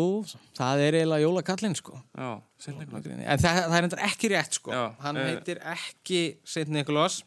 [0.55, 1.99] það er eiginlega jólakallinn, sko.
[2.15, 2.29] Já,
[2.63, 2.77] St.
[2.79, 3.09] Nicholas.
[3.11, 4.71] En það, það er endur ekki rétt, sko.
[4.75, 5.31] Já, Hann eh.
[5.33, 6.69] heitir ekki St.
[6.71, 7.19] Niklaus.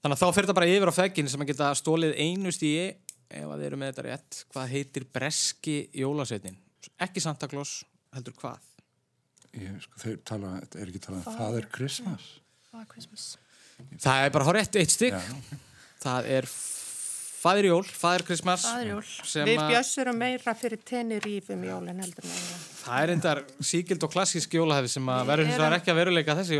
[0.00, 2.84] Þannig að þá fyrir þetta bara yfir á feggin sem að geta stólið einu stíi
[3.30, 4.42] ef að þið eru með þetta rétt.
[4.54, 6.56] Hvað heitir breski jólasveitin?
[7.04, 7.78] Ekki Santa Claus,
[8.16, 8.69] heldur hvað?
[9.58, 12.26] Ég, sko, þeir tala, er ekki talað um Father Christmas.
[12.70, 13.24] Father Christmas.
[13.98, 15.16] Það er bara hár rétt eitt stygg.
[16.00, 16.46] Það er
[17.40, 18.66] Fæðir Jól, Fæðir Christmas.
[18.68, 22.66] Við að- bjössur um meira fyrir tennirífum jólinn heldur með það.
[22.84, 26.36] Það er endar síkild og klassísk jólahefi sem að verður hins vegar ekki að veruleika
[26.36, 26.58] þessi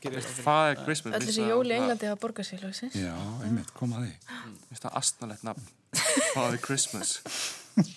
[0.00, 0.28] gerist.
[0.42, 1.14] Father Christmas.
[1.14, 2.90] Öll þessi jól í Englandi hafa borgað sér.
[2.96, 4.14] Já, einmitt, kom að því.
[4.32, 5.68] Mér finnst það astnalett nafn.
[6.34, 7.18] Father Christmas.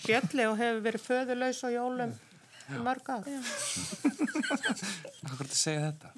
[0.05, 2.13] Bjölli og hefur verið föðurlaus á jólum
[2.79, 3.25] mörg ár.
[3.25, 3.35] Hvað
[4.71, 6.09] er þetta að segja þetta?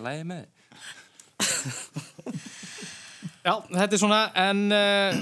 [0.00, 0.44] Lægi með.
[3.40, 5.14] Já, þetta er svona, en uh,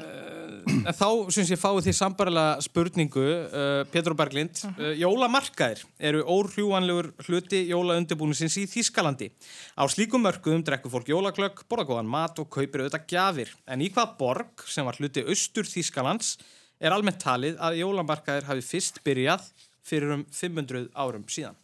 [0.98, 4.58] þá syns ég fáið því sambarilega spurningu, uh, Pétur og Berglind.
[4.74, 9.30] Uh, jólamarkaðir eru órhjúanlegur hluti jólaundibúnisins í Þískalandi.
[9.78, 13.54] Á slíkum mörkuðum drekkur fólk jólaglögg, borða góðan mat og kaupir auðvitað gjafir.
[13.70, 16.34] En í hvað borg, sem var hluti austur Þískalands,
[16.82, 19.46] er almennt talið að jólamarkaðir hafi fyrst byrjað
[19.88, 21.56] fyrir um 500 árum síðan.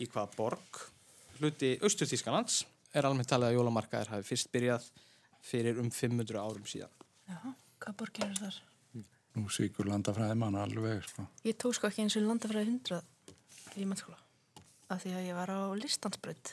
[0.00, 0.82] Í hvað borg,
[1.38, 4.88] hluti austur Þískalands, er almennt talið að jólamarkaðir hafi fyrst byrjað
[5.42, 6.92] fyrir um 500 árum síðan.
[7.28, 7.38] Já,
[7.82, 8.60] hvað borgir eru þar?
[9.32, 11.24] Nú síkur landafræði mann alveg, sko.
[11.46, 14.18] Ég tók sko ekki eins og landafræði 100 í mannskóla.
[14.92, 16.52] Af því að ég var á listansbrönd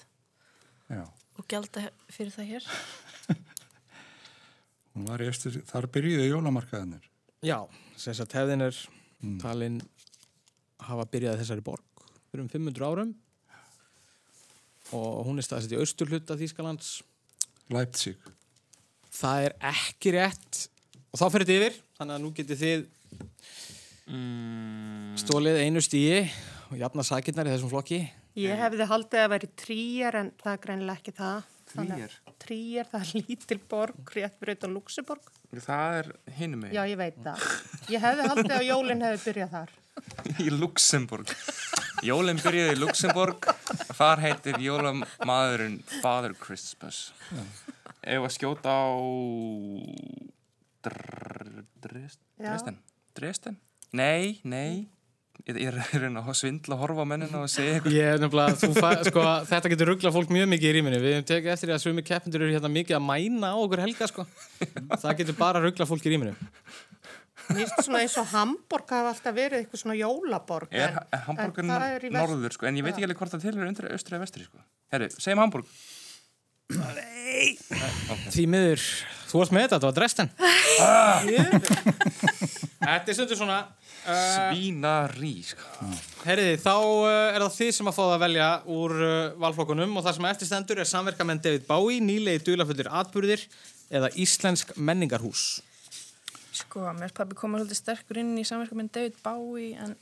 [0.88, 1.04] Já.
[1.04, 2.70] og gælda fyrir það hér.
[4.96, 7.04] Hún var í eftir, þar byrjuði jólamarkaðinir.
[7.46, 7.60] Já,
[8.00, 8.80] sem sagt hefðin er
[9.44, 9.82] talin
[10.90, 13.12] hafa byrjað þessari borg fyrir um 500 árum
[14.98, 17.00] og hún er staðsett í austur hluta Þýskalands.
[17.70, 18.18] Leipzig.
[19.14, 20.64] Það er ekki rétt
[21.14, 22.88] og þá fyrir þetta yfir, þannig að nú getið þið
[25.20, 26.24] stólið einu stíi
[26.70, 28.00] og jafna sakirnar í þessum flokki.
[28.40, 31.48] Ég hefði haldið að veri tríjar en það er greinilega ekki það.
[31.76, 35.26] Að- Tríjar, það er lítil borg, rétt fyrir utan Luxemburg.
[35.54, 36.08] Það er
[36.40, 36.72] hinum mig.
[36.74, 37.44] Já, ég veit það.
[37.94, 39.74] Ég hefði haldið að jólinn hefði byrjað þar.
[40.40, 41.32] Í Luxemburg.
[42.06, 43.50] Jólinn byrjuði í Luxemburg.
[43.98, 47.10] Þar heitir jólamadurinn Father Christmas.
[48.00, 48.88] Ef að skjóta á.
[51.84, 52.80] Dresden.
[53.18, 53.60] Dresden?
[53.92, 54.88] Nei, nei.
[55.48, 57.94] Ég er reyna að svindla að horfa á mennina og segja eitthvað.
[57.96, 58.56] Ég er nefnilega,
[59.08, 61.00] sko, þetta getur rugglað fólk mjög mikið í rýminu.
[61.00, 63.82] Við hefum tekið eftir því að svömi keppindur eru hérna mikið að mæna á okkur
[63.86, 64.26] helga, sko.
[65.00, 66.36] Það getur bara rugglað fólk í rýminu.
[67.50, 70.70] Finnst svona eins og Hamburg hafa alltaf verið eitthvað svona jólaborg.
[70.72, 73.42] Er, en- er Hamburg er vest- norður, sko, en ég veit ekki alveg hvort það
[73.48, 74.62] til er undir austri eða vestri, sko.
[74.94, 75.66] Herru, segjum Hamburg.
[78.30, 78.84] Því miður,
[79.32, 80.30] þú varst með þetta, þetta var Dresden.
[82.80, 83.58] Þetta er stundur svona,
[84.08, 85.90] uh, Svínarí, sko.
[86.24, 89.10] herriði, þá uh, er það þið sem að fá það að velja úr uh,
[89.44, 93.44] valflokkunum og það sem eftir stendur er samverkamenn David Bowie, nýlegi dulafullir atburðir
[93.92, 95.44] eða Íslensk menningarhús.
[96.60, 99.96] Sko, mér pabbi koma svolítið sterkur inn í samverkaminn David Bowie en,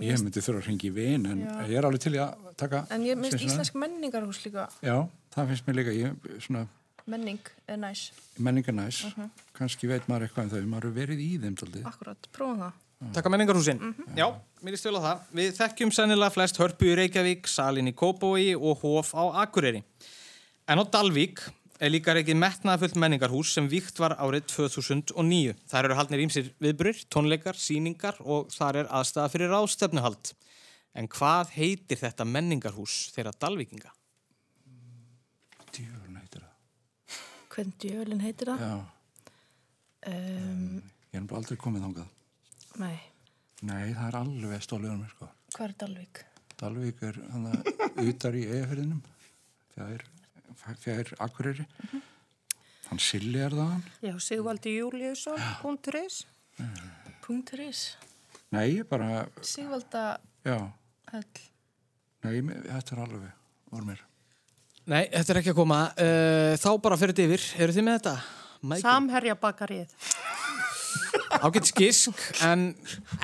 [0.00, 1.54] Ég myndi þurfa að ringa í vin en Já.
[1.68, 4.76] ég er alveg til í að taka en ég á íslensk menningarhús líka það.
[4.88, 4.96] Já,
[5.34, 6.62] það finnst mér líka ég, svona
[7.10, 8.06] menning er næs,
[8.40, 9.02] menningarnæs
[9.56, 11.84] kannski veit maður eitthvað um þau, maður hefur verið í þeim taldið.
[11.90, 12.78] akkurat, prófum það
[13.14, 13.78] Takka menningarhúsin.
[14.12, 14.26] Já,
[14.60, 15.20] mér er stjóla það.
[15.38, 19.80] Við þekkjum sennilega flest hörpu í Reykjavík, salin í Kópói og hof á Akureyri.
[20.68, 21.40] En á Dalvík
[21.80, 25.54] er líka reykið metnaðafullt menningarhús sem víkt var árið 2009.
[25.70, 30.32] Þar eru haldnir ímsir viðburir, tónleikar, síningar og þar er aðstæða fyrir ráðstefnuhald.
[30.98, 33.92] En hvað heitir þetta menningarhús þeirra Dalvíkinga?
[35.70, 37.20] Djúrun heitir það.
[37.54, 38.64] Hvern djölinn heitir það?
[38.66, 38.80] Já,
[40.08, 40.78] Um,
[41.12, 42.06] ég er bara aldrei komið þangað.
[42.80, 42.96] nei,
[43.68, 45.26] Nei, það er alveg stólið um mér sko.
[45.52, 46.20] hvað er Dalvík?
[46.56, 49.02] Dalvík er hann að utar í eigafyrðinum
[49.74, 50.04] fjær,
[50.58, 51.66] fjær Akureyri
[52.90, 56.24] hann Silli er það hann Já, Sigvaldi Júliusson, punkturis.
[57.24, 57.84] Punkturis,
[58.50, 60.58] nei, bara, Sigvalda já
[61.12, 61.24] Hell.
[62.26, 64.06] nei, þetta er alveg úr mér
[64.90, 65.76] Nei, þetta er ekki að koma.
[65.94, 67.42] Uh, þá bara fyrir þetta yfir.
[67.62, 68.14] Eru þið með þetta?
[68.70, 68.82] Mækin?
[68.82, 69.92] Samherja bakarið.
[71.46, 72.64] Ágætt skisk, en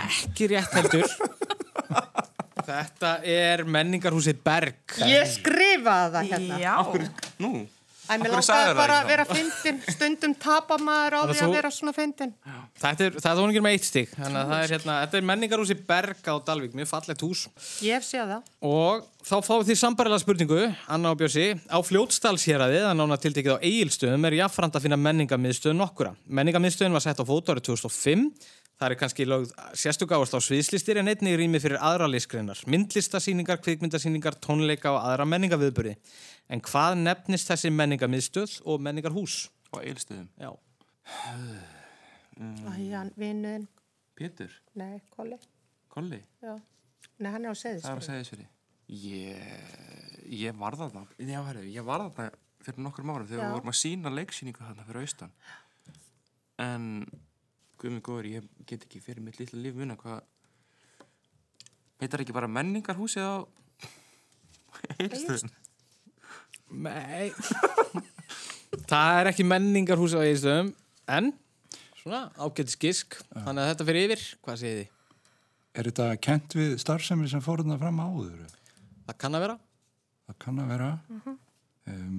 [0.04, 1.10] ekki rétt heldur.
[2.66, 4.98] Þetta er menningarhúsið Berg.
[5.07, 6.61] Ég skrifaði það hérna.
[6.62, 6.76] Já,
[7.42, 7.52] Nú,
[8.07, 9.79] Æ, mér langaði bara að vera fyndin.
[9.90, 12.33] Stundum tapa maður á því að vera svona fyndin.
[12.79, 14.12] Þetta er, það er þóningir með eitt stig.
[14.14, 17.42] Þannig að það er hérna, þetta er menningarhúsið Berg á Dalvík, mjög fallegt hús.
[17.83, 18.52] Ég hef séð það.
[18.70, 20.61] Og þá fáið þið sambarilega spurningu,
[20.94, 25.74] Anna og Bjössi, á fljótstalshéraði, það nána tiltekið á eigilstöðum, er jafnframt að finna menningarmiðstöð
[25.81, 26.14] nokkura.
[26.31, 28.29] Menningarmiðstöðin var sett á fót árið 2005.
[28.76, 33.62] Það er kannski lögð sérstök áherslu á sviðslistir en einnig rými fyrir aðra listgreinar, myndlistasýningar,
[33.64, 35.94] kvikmyndasýningar, tónleika og aðra menningarviðburði.
[36.52, 39.46] En hvað nefnist þessi menningarmiðstöð og menningarhús?
[39.74, 40.28] á eilstöðum.
[40.40, 40.50] Já.
[42.36, 43.66] Æ, hann vinnuðin.
[44.16, 45.36] Pétur, Nei, Kolli.
[45.92, 46.56] Kolli, Já.
[47.18, 48.46] Nei, hann er á það er segja þessu
[48.86, 49.38] Ég,
[50.30, 52.28] ég var þarna, já, herru, ég var þarna
[52.62, 53.46] fyrir nokkur árum þegar Já.
[53.48, 55.32] við vorum að sína leiksýningu þarna fyrir austan.
[56.62, 56.84] En,
[57.87, 60.20] guðmið góður, ég get ekki fyrir mitt litla líf muna hvað,
[62.03, 63.37] heitar ekki bara menningarhúsið á
[65.01, 65.55] eilstöðum?
[66.83, 67.31] Nei.
[68.90, 70.72] það er ekki menningarhús á eigilstöðum,
[71.16, 71.31] en
[72.03, 73.16] svona ágætt skisk.
[73.33, 74.92] Þannig að þetta fyrir yfir, hvað segið þið?
[75.77, 78.44] er þetta kent við starfsemri sem fór þarna fram áður
[79.07, 79.57] Það kann að vera.
[80.27, 80.87] það kann að vera
[81.92, 82.14] um,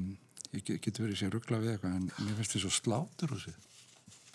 [0.54, 3.58] ég get, get verið sér ruggla við eitthvað en mér finnst því svo slátur húsið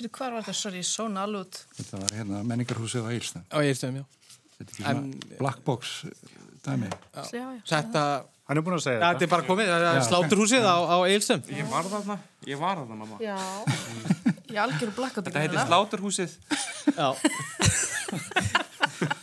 [0.08, 0.54] hvað var þetta?
[0.58, 1.54] Sorry, ég sóna alveg út.
[1.78, 4.06] þetta var hérna menningarhúsið á Eilstam Á eigilstöðum, já.
[4.58, 5.04] þetta er ekki svona
[5.38, 5.80] black box
[6.66, 6.94] dæmi Já,
[7.32, 7.46] já.
[7.72, 8.02] Þetta,
[8.48, 10.96] Hann er búin að segja ja, þetta er bara komið, það er sláturhúsið á, á
[11.06, 11.44] eigilstöðum.
[11.56, 12.16] Ég var þarna,
[12.50, 13.16] ég var þarna, mamma.
[13.22, 13.38] Já.
[14.52, 15.24] Ég algjöru blackout.
[15.28, 16.30] Þetta heitir sláturhúsið.
[16.92, 17.08] Já.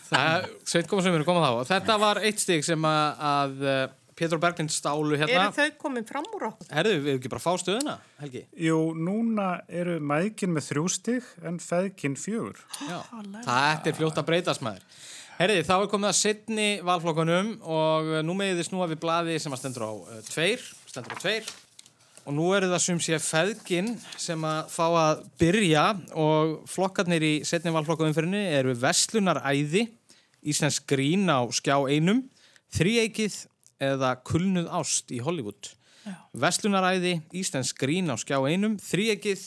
[0.10, 1.52] það, sveit koma sem eru komað þá.
[1.60, 3.54] Og Þetta var eitt stig sem að, að
[4.20, 5.46] Pétur og Berglind stálu hérna.
[5.46, 6.68] Eru þau komin fram úr okkur?
[6.76, 8.42] Herðu, við hefum ekki bara fá stöðuna, Helgi?
[8.66, 12.60] Jú, núna eru mækin með þrjú stig en feðkin fjögur.
[12.84, 13.00] Já.
[13.48, 14.84] Þetta er fljótt að breytast maður.
[15.40, 19.38] Herði, þá er komið að setni valflokkunum og eh, nú meðið þið snúa við blaði
[19.40, 21.48] sem að stendur á uh, tveir, stendur á tveir
[22.26, 25.86] og nú eru það sem sé feðgin sem að fá að byrja
[26.20, 29.88] og flokkarnir í setni valflokkumumfyrinni eru Vestlunaræði,
[30.44, 32.26] Íslensk grín á skjá einum,
[32.76, 33.40] Þríeikið
[33.80, 35.72] eða Kulnuð ást í Hollywood.
[36.40, 39.42] Vestlunaræði, Íslensk grín á skjá einum, Þríeikið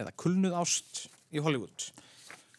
[0.00, 1.04] eða Kulnuð ást
[1.34, 1.90] í Hollywood.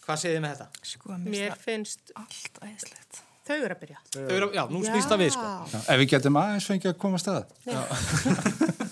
[0.05, 0.85] Hvað segir þið með þetta?
[0.91, 3.21] Sko, mér finnst allt æðislegt.
[3.47, 3.99] þau eru að byrja.
[4.15, 5.47] Þau eru, já, nú snýst það við, sko.
[5.73, 7.43] Já, ef við getum aðeins fengið að koma að staða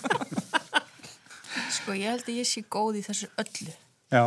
[1.70, 3.72] Sko, ég held að ég sé góð í þessu öllu.
[4.12, 4.24] já,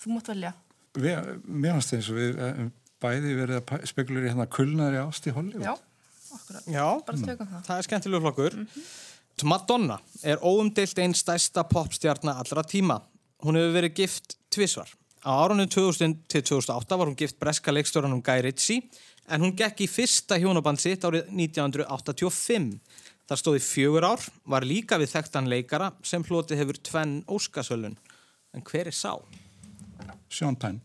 [0.00, 0.52] Þú mátt velja.
[0.96, 2.60] við, mér finnst eins og við eh,
[3.04, 5.74] bæði verið að spekulur í hérna kulnaðri ást í Hollywood Já,
[6.36, 6.64] akkurat.
[6.66, 7.62] Já, Bara tökum það.
[7.66, 8.58] það er skemmtilegu flokkur.
[9.44, 12.98] Madonna er óumdeilt einn stærsta popstjarnar allra tíma.
[13.44, 14.90] Hún hefur verið gift tvisvar.
[15.24, 18.82] Á árunum 2000 til 2008 var hún gift breska leikstjóranum Guy Ritchie
[19.28, 22.80] en hún gekk í fyrsta hjónaband sitt árið 1985.
[23.30, 27.96] Það stóði fjögur ár, var líka við þekktan leikara sem hlotið hefur tvenn Óskarsölun.
[28.52, 29.12] En hver er sá?
[30.30, 30.80] Sean Penn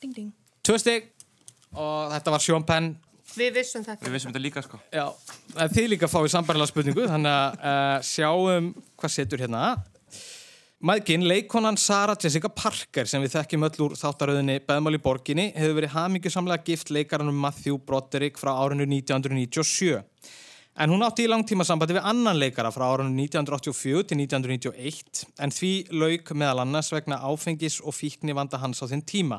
[0.00, 0.30] Ding, ding.
[0.62, 1.08] Tvö stig
[1.72, 2.92] og þetta var Sean Penn
[3.36, 4.04] Við vissum þetta.
[4.04, 4.80] Við vissum þetta líka, sko.
[4.92, 5.06] Já,
[5.56, 9.64] en þið líka fáið sambarilega spurningu þannig að uh, sjáum hvað setur hérna
[10.82, 15.76] Mæðgin, leikonan Sarah Jessica Parker sem við þekkjum öll úr þáttaröðinni Beðmál í borginni hefur
[15.76, 20.00] verið hamingjusamlega gift leikaranum Matthew Broderick frá árinu 1997
[20.82, 25.54] en hún átti í langtíma sambandi við annan leikara frá árinu 1984 til 1991 en
[25.54, 29.38] því lauk meðal annars vegna áfengis og fíkni vanda hans á þinn tíma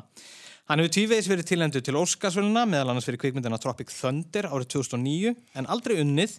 [0.64, 5.34] Hann hefur tvívegis verið tilendu til Óskarsvöluna, meðal annars fyrir kvikmyndina Tropic Thunder árið 2009,
[5.60, 6.38] en aldrei unnið,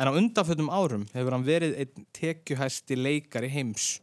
[0.00, 3.98] en á undanfötum árum hefur hann verið einn tekjuhæsti leikari heims.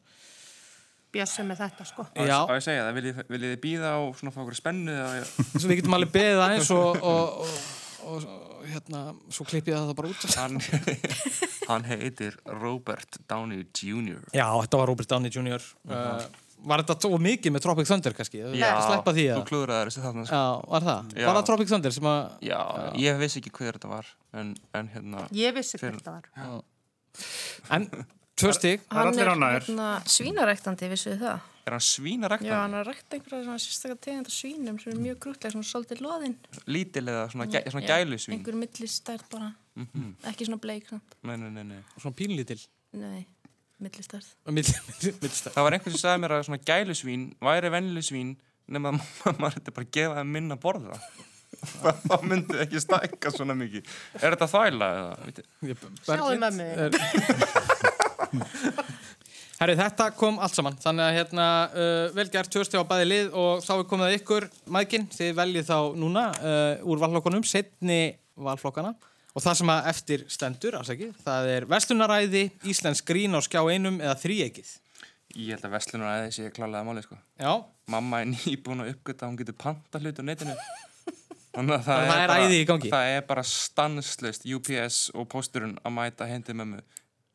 [1.14, 2.06] Bjössi með þetta, sko.
[2.14, 4.94] Já, Á ég að segja það, viljið, viljið þið býða á svona fá okkur spennu
[4.94, 5.26] eða...
[5.56, 7.60] svo við getum alveg beðið aðeins og, og, og,
[8.14, 10.30] og, og hérna, svo klippið það bara út.
[10.38, 10.62] Hann,
[11.72, 14.22] hann heitir Robert Downey Jr.
[14.38, 15.70] Já, þetta var Robert Downey Jr.
[15.90, 16.30] Uh, var
[16.64, 18.42] þetta tó mikið með Tropic Thunder kannski?
[18.60, 19.46] Já, Sleppa því þú að...
[19.52, 20.42] klúðraði þessu þarna sko.
[20.42, 21.14] Já, var það?
[21.14, 21.28] Já.
[21.28, 22.20] Var það Tropic Thunder sem að...
[22.50, 22.60] Já,
[23.04, 26.62] ég vissi ekki hver þetta var en, en hérna Ég vissi hvert það var.
[27.78, 27.90] En,
[28.40, 28.86] tvö stig.
[28.90, 31.50] Það er hérna, svínaræktandi, vissuðu það?
[31.64, 32.48] er hann svínaræktan?
[32.48, 35.52] Já, hann er að rækta einhverja svona sérstaklega tegund af svínum sem er mjög grútlega,
[35.54, 36.36] svona svolítið loðinn.
[36.68, 39.52] Lítil eða svona, gæ, svona Já, gælusvín Einhver millistærð bara,
[40.32, 40.92] ekki svona bleik.
[41.24, 42.60] Nei, nei, nei, nei Svona pínlítil.
[43.00, 43.24] Nei,
[43.84, 45.52] Millistæð.
[45.56, 48.34] Það var einhver sem sagði mér að svona gælusvín væri vennileg svín
[48.72, 48.94] nema
[49.28, 50.98] að maður þetta bara gefa þeim minna að borða
[52.10, 53.84] þá myndi þið ekki stækka svona mikið
[54.20, 55.14] Er þetta þvæla eða?
[56.08, 56.94] Sjáðu mömmu þín.
[59.60, 63.36] Herri, þetta kom allt saman, þannig að hérna, uh, vel gert tvösti á bæði lið
[63.40, 68.00] og þá er komið að ykkur, mækin, þið veljið þá núna uh, úr valflokkunum, setni
[68.34, 68.92] valflokkana
[69.34, 74.00] og það sem að eftir stendur, afsækið, það er Vestlunaræði, Íslensk grín á skjá einum
[74.04, 74.72] eða þríegið.
[75.34, 77.18] Ég held að Vestlunar aðeins sé klálega máli sko.
[77.42, 77.54] Já,
[77.90, 80.58] Mamma er nýbúin að uppgöta að hún getur panta hlut á netinu
[81.54, 82.90] Þannig að það, það er bara, æði í gangi.
[82.90, 86.80] Það er bara stanslust UPS og pósturinn að mæta hendi mömmu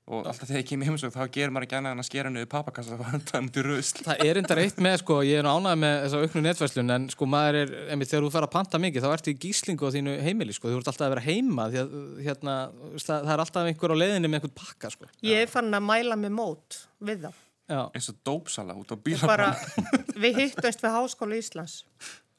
[0.08, 2.30] og alltaf þegar ég kem í heimsók þá gerir maður ekki annað en að skera
[2.30, 5.40] henni við pappakassa og handa henni til rusl það er enda reitt með, sko, ég
[5.40, 8.46] er nú ánægð með þessa auknu netverslun, en sko maður er, einmitt þegar þú fer
[8.46, 11.12] að panta mikið, þá ertu í gíslingu á þínu heimili, sko, þú ert alltaf að
[11.16, 12.56] vera heima, því að, hérna,
[12.94, 15.10] það, það er alltaf einhver á leiðinni með einhvern pakka, sko.
[15.28, 17.44] Ég er fann að mæla með mót við þá.
[17.68, 17.82] Já.
[17.92, 21.82] eins og dópsala út á Bara, bílaplan við hittumst við Háskóla Íslands.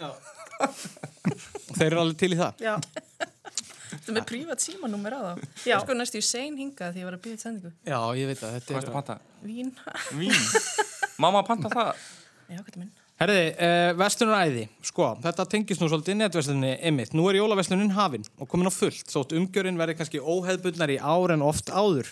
[0.02, 2.64] Og þeir eru alveg til í það.
[4.06, 5.50] Þú með prívat símanúmer á þá.
[5.66, 5.76] Já.
[5.82, 7.74] Sko næstu í sein hingað því ég var að býða sendingu.
[7.88, 8.94] Já, ég veit að þetta Hvað ertu er...
[8.94, 9.20] að panta?
[9.44, 9.74] Vín.
[10.20, 10.36] Vín
[11.20, 11.94] Mamma panta það
[12.50, 12.96] Já, hvað er minn?
[13.20, 17.10] Herði, uh, vestunaræði, sko, þetta tengist nú svolítið netversluninni ymmit.
[17.18, 21.34] Nú er jólaverslunin hafin og komin á fullt, þótt umgjörinn verði kannski óheðbundnar í ár
[21.36, 22.08] en oft áður.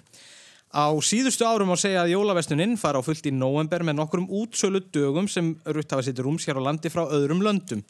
[0.75, 4.83] Á síðustu árum má segja að jólaverslunin fara á fullt í november með nokkrum útsölu
[4.91, 7.85] dögum sem rutt hafa sitt rúms hér á landi frá öðrum löndum.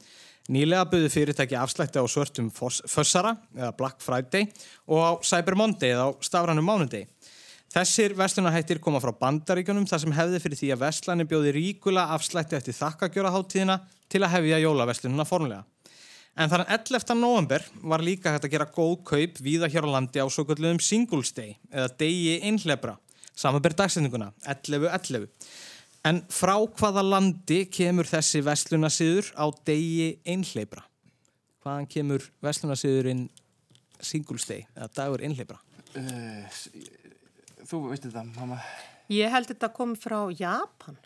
[0.48, 4.48] Nýlega buðu fyrirtæki afslætti á svörtum fössara, eða Black Friday,
[4.88, 7.10] og á Cyber Monday, eða á stafranum mánudegi.
[7.76, 12.56] Þessir verslunarhættir koma frá bandaríkjunum þar sem hefði fyrir því að verslanir bjóði ríkula afslætti
[12.56, 13.34] eftir þakkagjöra
[14.08, 15.66] til að hefja jólaverslununa formulega.
[16.38, 17.16] En þannig 11.
[17.18, 20.80] november var líka hægt að gera góð kaup víða hér á landi á svo kallum
[20.80, 22.94] Singles Day eða degi einhlebra,
[23.36, 25.28] samanber dagsendinguna, 11.11.
[26.08, 30.84] En frá hvaða landi kemur þessi verslunasýður á degi einhlebra?
[31.66, 33.26] Hvaðan kemur verslunasýðurinn
[34.00, 35.58] Singles Day eða dagur einhlebra?
[37.68, 38.62] Þú veist þetta, mamma
[39.12, 40.98] ég held þetta komið frá Japan.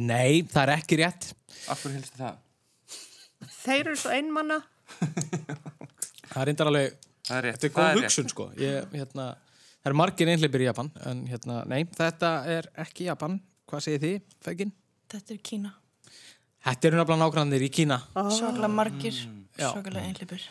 [0.00, 1.30] Nei, það er ekki rétt.
[1.68, 2.38] Af hverju helstu það?
[3.60, 4.58] Þeir eru svo einmanna.
[6.30, 6.92] Það er reyndar alveg,
[7.26, 8.04] Það er rétt þetta er það góð rétt.
[8.06, 8.44] hugsun sko.
[8.60, 9.24] Ég, hérna,
[9.80, 13.40] það eru margir einhleipir í Japan, en hérna, nei, þetta er ekki Japan.
[13.70, 14.72] Hvað segir þið, Fegin?
[15.10, 15.70] Þetta er Kína.
[16.66, 18.00] Þetta eru nefnilega nágrannir í Kína.
[18.34, 19.20] Svakalega margir,
[19.54, 19.68] Já.
[19.70, 20.46] svakalega einhleipur.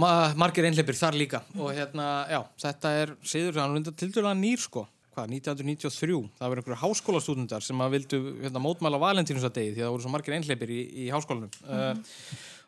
[0.00, 1.42] Ma margir einhleipir þar líka.
[1.60, 4.86] Og hérna, já, þetta er síður, hann er til dæla nýr sko.
[5.12, 6.16] Hvað, 1993.
[6.40, 10.12] Það voru einhverju háskólastúdendar sem að vildu hérna, mótmæla valentínusadegi því að það voru svo
[10.16, 11.52] margir einhleipir í, í háskólanum.
[11.64, 12.18] Uh,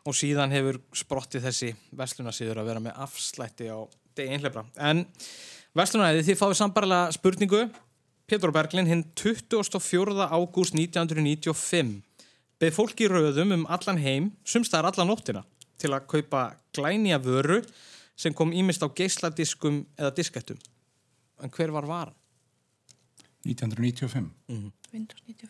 [0.05, 3.77] og síðan hefur sprottið þessi verslunasíður að vera með afslætti á
[4.17, 4.65] degi einhleipra.
[4.81, 5.05] En
[5.77, 7.61] verslunaræði, þið fáið sambarlega spurningu.
[8.29, 10.27] Pétur Berglin, hinn 24.
[10.29, 12.03] ágúst 1995
[12.61, 15.41] beð fólk í röðum um allan heim, sumstaðar allan nóttina,
[15.81, 16.43] til að kaupa
[16.77, 17.63] glænýja vöru
[18.19, 20.59] sem kom ímist á geisladiskum eða diskettum.
[21.41, 22.13] En hver var varan?
[23.47, 24.29] 1995
[24.93, 25.49] Windows 95.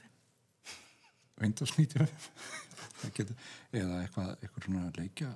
[1.41, 2.29] Windows 95
[2.99, 5.33] Það getur, eða eitthvað, eitthvað svona leikja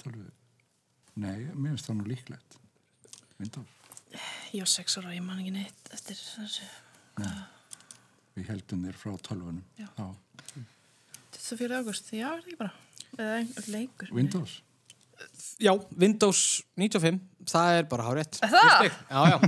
[0.00, 0.30] tölvu
[1.18, 2.58] Nei, mér finnst það nú líklegt
[3.40, 3.77] Windows
[4.54, 6.68] Ég var sex ára og ég man ekki neitt eftir þessu.
[8.38, 9.88] Við heldum þér frá tölvunum Já.
[9.98, 10.08] Já.
[11.38, 11.80] 24.
[11.82, 12.72] águst, já, er það ekki bara
[13.18, 14.58] eða einhver leikur Windows.
[15.58, 16.40] Já, Windows
[16.78, 17.18] 95,
[17.50, 18.38] það er bara hárétt.
[18.44, 19.38] Já, já,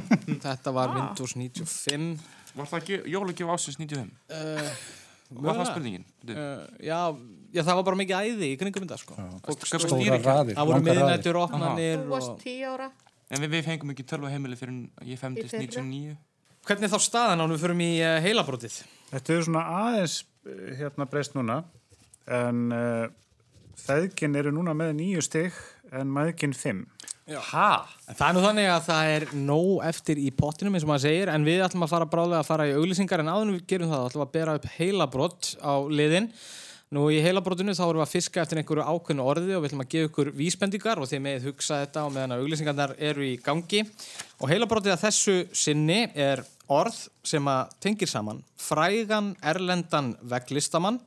[0.43, 2.09] þetta var Windows 95.
[2.57, 4.11] Var það ekki jólagjöf ásins 95?
[4.35, 4.73] Uh,
[5.31, 6.07] Var það spurningin?
[6.27, 6.99] Uh, já,
[7.55, 9.15] já, það var bara mikið æði í kringum þetta, sko.
[9.63, 10.25] Stýringar.
[10.27, 12.41] raðir, Það voru miðnættur opnanir Þú varst og...
[12.43, 12.91] tíu ára.
[13.31, 15.85] En við, við fengum ekki tölva heimili fyrir ég femtist Í fyrra.
[15.87, 16.17] 99.
[16.67, 18.81] Hvernig er þá staðan ánum við förum í uh, heilabrótið?
[19.11, 20.17] Þetta er svona aðeins
[20.47, 21.61] eh, hérna breyst núna
[22.31, 23.07] en uh,
[23.81, 25.57] feðgin eru núna með nýju stig
[25.95, 26.85] en maðgin fimm.
[27.31, 27.87] Hæ?
[28.11, 31.05] En það er nú þannig að það er nóg eftir í pottinum eins og maður
[31.05, 33.67] segir en við ætlum að fara bráðlega að fara í auglýsingar en áður en við
[33.71, 36.27] gerum það þá ætlum við að bera upp heilabrót á liðin.
[36.91, 39.83] Nú í heilabrótinu þá erum við að fiska eftir einhverju ákveðnu orði og við ætlum
[39.85, 43.37] að gefa ykkur vísbendingar og þið megið hugsa þetta og meðan að auglýsingarnar eru í
[43.45, 43.85] gangi.
[44.43, 46.99] Og heilabrótið að þessu sinni er orð
[47.31, 50.99] sem að tengir saman frægan erlendan veglistamann,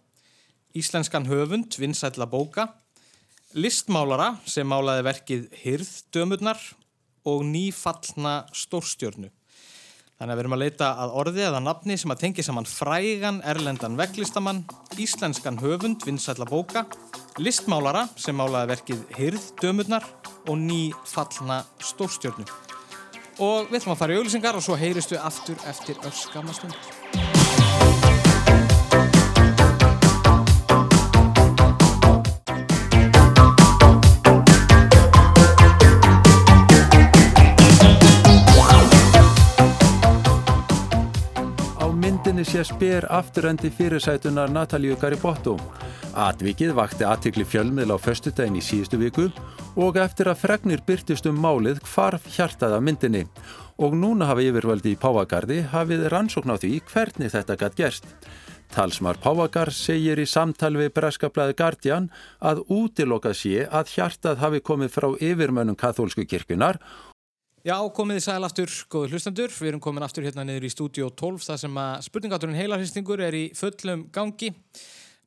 [0.72, 2.70] íslenskan höfund, vinsætla bóka,
[3.52, 6.64] listmálara sem málaði verkið Hirðdömurnar
[7.28, 9.28] og nýfallna stórstjörnu.
[10.24, 13.42] Þannig að við erum að leita að orði eða nafni sem að tengi saman frægan
[13.44, 14.62] erlendan veglistamann,
[14.96, 16.86] íslenskan höfund, vinsætla bóka,
[17.44, 20.08] listmálara sem málaði verkið Hirðdömurnar
[20.48, 21.60] og nýfallna
[21.92, 22.48] stórstjörnu.
[23.44, 26.72] Og við ætlum að fara í auglýsingar og svo heyrist við aftur eftir öskamastund.
[26.72, 27.03] Á
[42.44, 45.56] myndinni sé spyr afturendi fyrirsætunar Natalíu Garibotto.
[46.14, 49.30] Atvikið vakti aðtikli fjölmiðla á föstudaginn í síðustu viku
[49.80, 53.24] og eftir að fregnir byrtist um málið hvarf hjartað af myndinni.
[53.80, 58.12] Og núna hafa yfirvöldi í Pávagarði hafið rannsókn á því hvernig þetta gætt gerst.
[58.76, 64.92] Talsmar Pávagar segir í samtal við breskablaði Guardian að útilokað sé að hjartað hafi komið
[64.98, 66.82] frá yfirmönnum kathólsku kirkjunar
[67.64, 69.54] Já, komið þið sæl aftur, góður hlustendur.
[69.56, 73.38] Við erum komin aftur hérna niður í stúdíó 12 þar sem að spurningaturinn heilarhristingur er
[73.40, 74.50] í fullum gangi.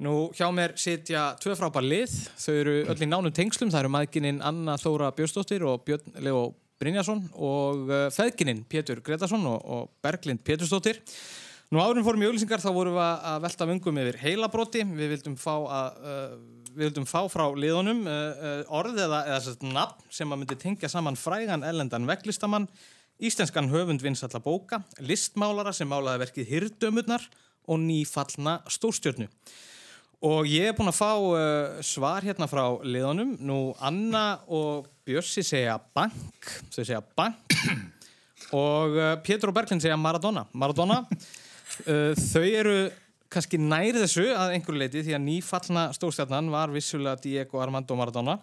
[0.04, 2.12] Nú, hjá mér sitja tvö frábær lið.
[2.36, 3.70] Þau eru öll í nánum tengslum.
[3.72, 6.42] Það eru maðgininn Anna Þóra Björnsdóttir og Björn Leo
[6.76, 11.00] Brynjason og uh, feðgininn Pétur Gretarsson og, og Berglind Pétursdóttir.
[11.72, 14.84] Nú árum fórum í auglýsingar þá vorum við að velta vöngum yfir heilabróti.
[14.92, 19.40] Við vildum fá, að, uh, við vildum fá frá liðunum uh, uh, orð eða, eða
[19.46, 22.68] sett, nafn sem að myndi tengja saman frægan ellendan veglistamann,
[23.16, 27.24] íslenskan höfund vinsalla bóka, listmálara sem málaði verkið Hirdömurnar
[27.66, 29.30] og nýfallna stórstjörnu.
[30.26, 33.34] Og ég er búinn að fá uh, svar hérna frá liðunum.
[33.44, 37.56] Nú, Anna og Bjössi segja bank, þau segja bank
[38.56, 40.46] og uh, Pétur og Berglind segja Maradona.
[40.56, 42.78] Maradona, uh, þau eru
[43.32, 48.38] kannski nær þessu að einhverju leiti því að nýfallna stórstjarnan var vissulega Diego Armando Maradona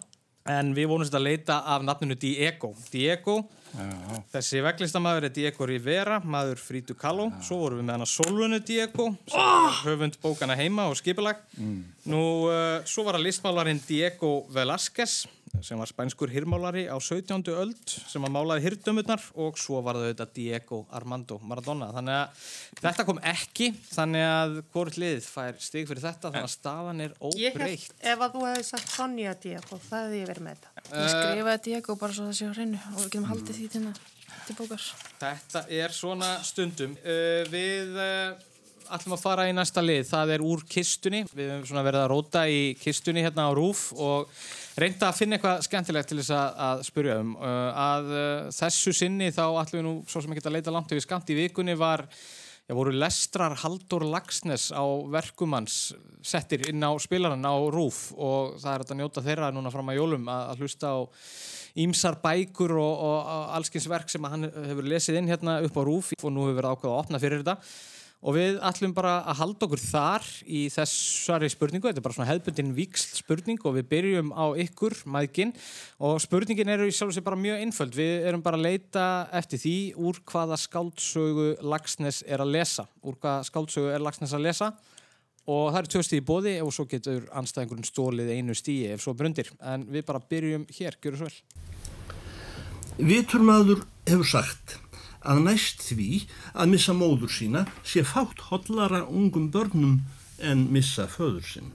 [0.50, 2.74] en við vonumst að leita af nafninu Diego.
[2.92, 3.38] Diego,
[4.32, 9.10] þessi veglistamæður er Diego Rivera, maður Frítu Kahlo, svo vorum við með hana Solvunu Diego,
[9.28, 11.42] sem er höfund bókana heima og skipulag.
[11.58, 15.24] Nú, uh, svo var að listmálarinn Diego Velázquez,
[15.62, 17.46] sem var spænskur hirmálari á 17.
[17.54, 17.78] öld,
[18.10, 21.92] sem að málaði hirdömurnar og svo var það auðvitað Diego Armando Maradona.
[21.94, 22.48] Þannig að
[22.82, 27.14] þetta kom ekki, þannig að hvort lið fær stig fyrir þetta, þannig að staðan er
[27.38, 27.86] Ég óbreytt.
[27.86, 30.84] held, ef að þú hefði sagt Sonja Diego, það hefði ég verið með þetta.
[30.90, 33.86] Ég skrifaði Diego bara svo það sé á hreinu og við getum haldið því til,
[34.48, 34.88] til bókar.
[35.20, 36.96] Þetta er svona stundum.
[37.04, 38.34] Uh, við uh,
[38.94, 40.04] ætlum að fara í næsta lið.
[40.10, 41.24] Það er úr kistunni.
[41.32, 44.30] Við svona verið að róta í kistunni hérna á rúf og
[44.80, 47.34] reynda að finna eitthvað skemmtilegt til þess að, að spyrja um.
[47.40, 48.14] Uh, að
[48.60, 51.38] þessu sinni þá ætlum við nú svo sem ekki að leita langt yfir skamt í
[51.44, 52.08] vikunni var
[52.64, 54.80] Já, voru lestrar Haldur Lagsnes á
[55.12, 55.92] verkumans
[56.24, 59.98] settir inn á spilaran á rúf og það er að njóta þeirra núna fram að
[59.98, 60.98] jólum að, að hlusta á
[61.84, 66.08] ímsar bækur og, og allskins verk sem hann hefur lesið inn hérna upp á rúf
[66.16, 67.58] og nú hefur verið ákveð að opna fyrir þetta
[68.24, 72.28] og við ætlum bara að halda okkur þar í þessari spurningu, þetta er bara svona
[72.30, 75.52] hefðbundin víksl spurning og við byrjum á ykkur, maðgin
[76.00, 79.06] og spurningin eru í sjálf og sér bara mjög einföld, við erum bara að leita
[79.36, 84.46] eftir því úr hvaða skáldsögu Lagsnes er að lesa, úr hvaða skáldsögu er Lagsnes að
[84.48, 84.72] lesa?
[85.44, 89.12] Og það eru tvö stíði bóði og svo getur anstæðingurinn stólið einu stíði ef svo
[89.12, 91.36] brundir, en við bara byrjum hér, gjör svo vel.
[92.94, 94.78] Viturmaður hefur sagt
[95.24, 96.08] að næst því
[96.52, 100.02] að missa móður sína sé fátt hollara ungum börnum
[100.38, 101.72] en missa föður sinn.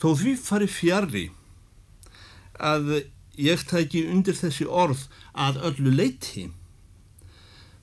[0.00, 1.24] Þó því fari fjari
[2.56, 3.02] að
[3.40, 6.48] ég tæki undir þessi orð að öllu leiti,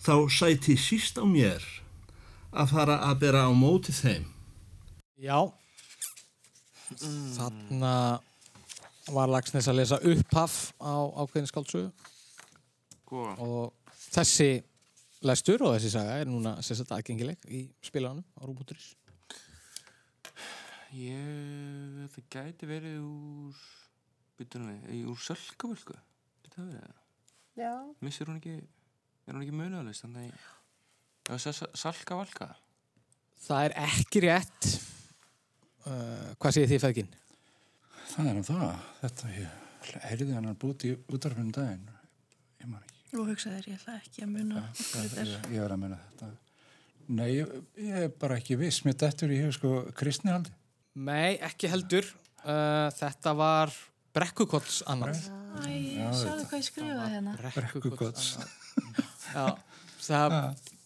[0.01, 1.61] þá sæti síst á mér
[2.53, 4.33] að fara að bera á móti þeim
[5.17, 5.49] Já.
[7.33, 7.93] Þarna
[9.09, 11.89] var Lagsnes að lesa upphaf á ákveðin skáldsögu
[13.07, 14.49] Sko, og þessi
[15.23, 18.89] lestur og þessi saga er núna sérstætt aðgengileg í spilaðanum á Rúbúturis.
[20.91, 23.63] ég, það gæti verið úr,
[24.35, 25.95] byttunum við, úr sölkavölku.
[26.43, 26.99] Gæti það verið það?
[27.63, 27.71] Já.
[28.03, 28.59] Missir hún ekki,
[29.23, 30.35] er hún ekki munaðalist, þannig
[31.31, 32.51] að það salkavalka.
[33.47, 34.73] Það er ekki rétt.
[35.87, 37.15] Uh, hvað segir þið feðginn?
[38.11, 38.87] Það er um það.
[38.99, 41.87] Þetta, ég heyrði hann að búti í útarfinu daginn.
[43.15, 46.31] Og hugsaðir, ég ætla ekki að muna Ég, ég, ég er að menna þetta.
[47.07, 48.83] Nei, ég, ég er bara ekki viss.
[48.83, 50.51] Mér dettur í hug sko kristnihaldi.
[51.07, 52.09] Nei, ekki heldur.
[52.43, 53.71] Uh, þetta var
[54.17, 55.21] brekkukolls annað.
[55.63, 57.35] Æ, sjáðu hvað ég skrifaði hérna.
[57.55, 58.27] Brekkukots.
[59.31, 59.45] Já,
[60.07, 60.35] það,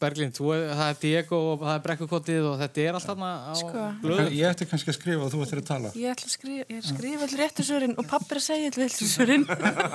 [0.02, 3.54] Berglind, þú, það er Diego og það er brekkukottið og þetta er allt þarna á
[3.60, 3.84] Sko.
[4.02, 4.32] blöðum.
[4.34, 5.92] Ég ætti kannski að skrifa og þú ættir að tala.
[6.02, 9.46] Ég ætla að skrifa, ég skrifa allir réttu svörin og pappi er að segja allir.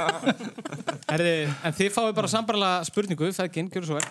[1.11, 1.35] Herði,
[1.66, 4.09] en þið fáið bara sambarlega spurningu, feðginn, gjör svo vel.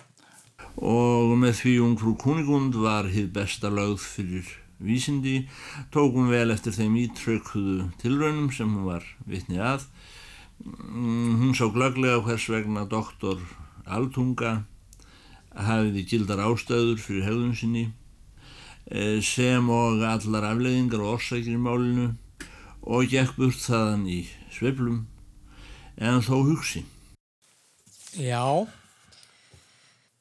[0.76, 4.48] og með því ungfrú Kunigund var hið besta lögð fyrir
[4.84, 5.46] vísindi,
[5.92, 9.86] tókum vel eftir þeim ítrökkuðu tilraunum sem hún var vitni að.
[10.60, 13.40] Mm, Hún sá glögglega hvers vegna doktor
[13.86, 14.64] Altunga
[15.56, 17.84] hafiði gildar ástæður fyrir hegðun sinni
[18.90, 22.10] eh, sem og allar afleiðingar og orsakir í málinu
[22.86, 24.20] og gekk burt þaðan í
[24.54, 25.06] sveiflum
[25.96, 26.84] en þó hugsi.
[28.16, 28.42] Já,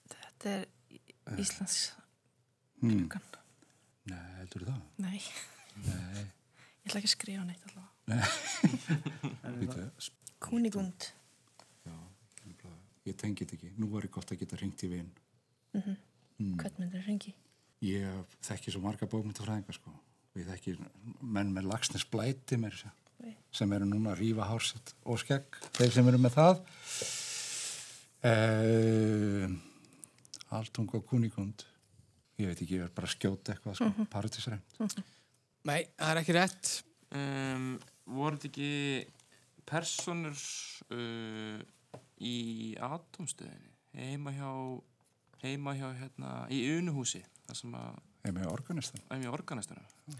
[0.09, 1.91] Þetta er Í- Íslands
[2.81, 3.07] Hmm.
[3.07, 3.21] klukkan.
[4.11, 4.81] Nei, heldur það?
[5.01, 5.21] Nei,
[5.85, 6.25] Nei.
[6.83, 7.91] ég ætla ekki að skrifa neitt allavega.
[8.07, 8.23] Nei.
[10.45, 11.07] Kúnigund.
[13.05, 13.71] ég tengi þetta ekki.
[13.79, 15.09] Nú var ég gott að geta ringt í vinn.
[15.75, 16.01] Mm
[16.35, 16.57] Mm.
[16.59, 17.31] Hvern myndir ringi?
[17.81, 19.91] Ég þekki svo marga bókmyndafræðinga sko.
[20.35, 20.73] Við þekki
[21.23, 22.75] menn með lagsnes blæti mér
[23.55, 26.59] sem eru núna að rífa hársitt og skegg, þeir sem eru með það.
[28.25, 29.47] Uh,
[30.55, 31.63] Altung og Kunigund.
[32.39, 34.07] Ég veit ekki, ég er bara að skjóta eitthvað sko, Mhm.
[34.11, 34.75] paratísrænt.
[35.63, 36.83] nei, það er ekki rétt.
[37.15, 39.07] Um, voru þetta ekki
[39.65, 40.35] personur
[40.91, 41.61] uh,
[42.19, 44.51] í atomstöðinni heima hjá
[45.43, 50.17] heima hjá hérna í unuhúsi það sem að Heima hjá organistan heima hjá organistunum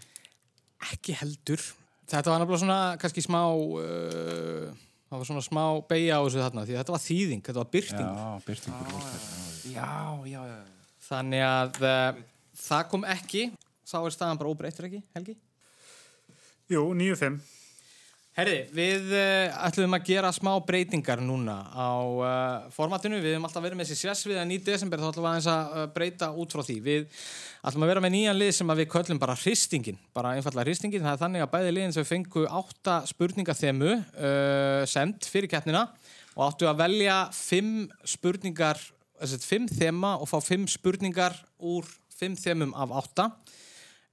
[0.92, 1.62] Ekki heldur.
[2.06, 4.68] Þetta var nefnilega svona kannski smá, uh,
[5.08, 8.06] það var svona smá beigja á þessu þarna, því þetta var þýðing, þetta var byrting.
[8.06, 8.92] Já, byrtingur.
[9.72, 9.90] já,
[10.30, 10.58] já, já
[11.06, 12.20] Þannig að uh,
[12.60, 13.42] það kom ekki,
[13.86, 15.36] þá er staðan bara óbreyttur ekki, Helgi?
[16.70, 17.40] Jú, 9-5.
[18.36, 23.16] Herði, við uh, ætlum að gera smá breytingar núna á uh, formatinu.
[23.24, 25.70] Við höfum alltaf verið með þessi sérsvið en í desember þá ætlum við aðeins að
[25.72, 26.76] uh, breyta út frá því.
[26.84, 27.06] Við
[27.70, 31.06] ætlum að vera með nýjan lið sem að við köllum bara hristingin, bara einfallega hristingin.
[31.06, 33.96] Það er þannig að bæði liðin þau fengu átta spurningathemu
[34.92, 35.86] send fyrir keppnina
[36.36, 38.84] og áttu að velja fimm spurningar,
[39.16, 41.88] þessi fimm þema og fá fimm spurningar úr
[42.20, 43.32] fimm þemum af átta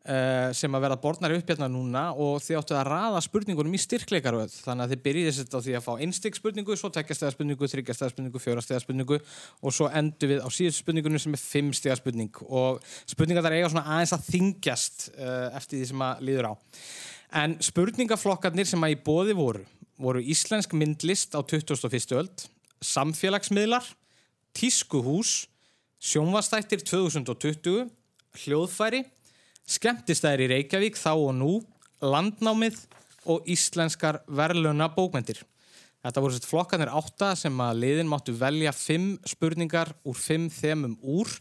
[0.04, 4.58] sem að verða borðnari upp hérna núna og þið áttu að raða spurningunum í styrkleikaröð
[4.66, 8.12] þannig að þið byrjið þessi á því að fá einstík spurningu, svo tekjastega spurningu, þryggjastega
[8.12, 9.20] spurningu, fjórastega spurningu
[9.64, 13.72] og svo endur við á síðustu spurningunum sem er fimmstega spurning og spurningar þar eiga
[13.72, 16.54] svona aðeins að þingjast uh, eftir því sem að líður á.
[17.39, 19.64] En spurningaflokkarnir sem að í bóði voru,
[20.04, 22.12] voru íslensk myndlist á 21.
[22.20, 22.45] öld,
[22.84, 23.88] samfélagsmiðlar,
[24.54, 25.47] tískuhús,
[26.04, 27.88] sjónvastættir 2020,
[28.43, 29.06] hljóðfæri,
[29.70, 31.53] skemmtistæðir í Reykjavík þá og nú,
[32.03, 32.82] landnámið
[33.32, 35.39] og íslenskar verðluna bókmentir.
[36.03, 40.97] Þetta voru sett flokkanir átta sem að liðin máttu velja fimm spurningar úr fimm þemum
[40.99, 41.32] úr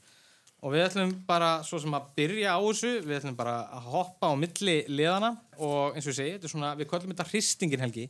[0.62, 4.30] og við ætlum bara svo sem að byrja á þessu, við ætlum bara að hoppa
[4.30, 7.82] á milli liðana og eins og ég segi, þetta er svona, við köllum þetta hristingin
[7.82, 8.06] helgi.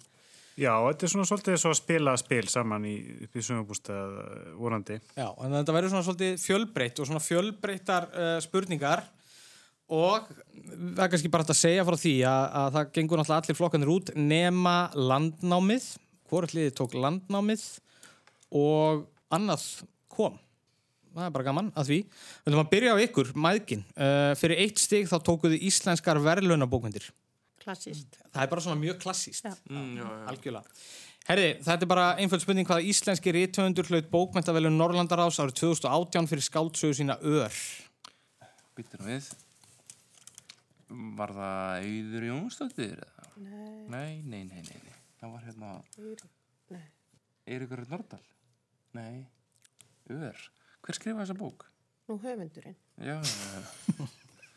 [0.61, 4.19] Já, þetta er svona svolítið svo að spila spil saman í, í sumabústað
[4.61, 4.99] vorandi.
[5.17, 9.07] Já, en þetta verður svona svolítið fjölbreytt og svona fjölbreyttar uh, spurningar
[9.93, 10.28] og
[10.72, 13.93] það er kannski bara að segja frá því að, að það gengur náttúrulega allir flokkanir
[13.93, 15.88] út nema landnámið,
[16.32, 17.66] hvort liðið tók landnámið
[18.62, 19.66] og annað
[20.12, 20.38] kom.
[21.12, 21.99] Það er bara gaman að því.
[22.09, 23.82] Við ætlum að byrja á ykkur, mæðgin.
[23.93, 27.11] Uh, fyrir eitt stig þá tókuðu íslenskar verðlaunabókmyndir.
[27.62, 28.16] Klassíst.
[28.32, 29.45] Það er bara svona mjög klassíst.
[29.45, 29.53] Já.
[29.68, 30.01] Mm.
[30.32, 30.80] Algjörlega.
[31.28, 36.49] Herði, þetta er bara einföld spurning hvaða íslenski rítöfundur hlaut bókmentavelun Norrlandarás árið 2018 fyrir
[36.49, 37.61] skáldsögu sína ör.
[38.74, 39.28] Býttur við
[41.18, 43.03] Var það Auður Jónsdóttir?
[43.43, 43.86] Nei.
[43.88, 44.97] Nei, nei, nei, nei, nei.
[45.20, 45.72] Það var hérna
[46.72, 46.82] Nei.
[47.49, 48.22] Eiríkur Nordal
[48.97, 49.24] Nei,
[50.12, 50.43] Ör
[50.82, 51.68] Hver skrifaði þessa bók?
[52.11, 52.74] Nú höfundurinn.
[52.99, 54.07] Já, já, já.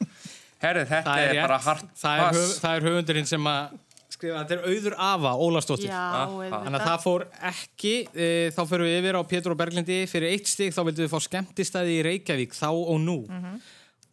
[0.64, 3.76] Herri, þetta Það er, er bara hart það er, höf, það er höfundurinn sem að
[4.16, 6.66] skrifa, þetta er auður Ava Ólastóttir Já, auðvitað.
[6.66, 10.34] Þannig að það fór ekki e, þá fyrir við yfir á Pétur og Berglindi fyrir
[10.34, 13.20] eitt stig þá vildum við fá skemmtistæði í Reykjavík þá og nú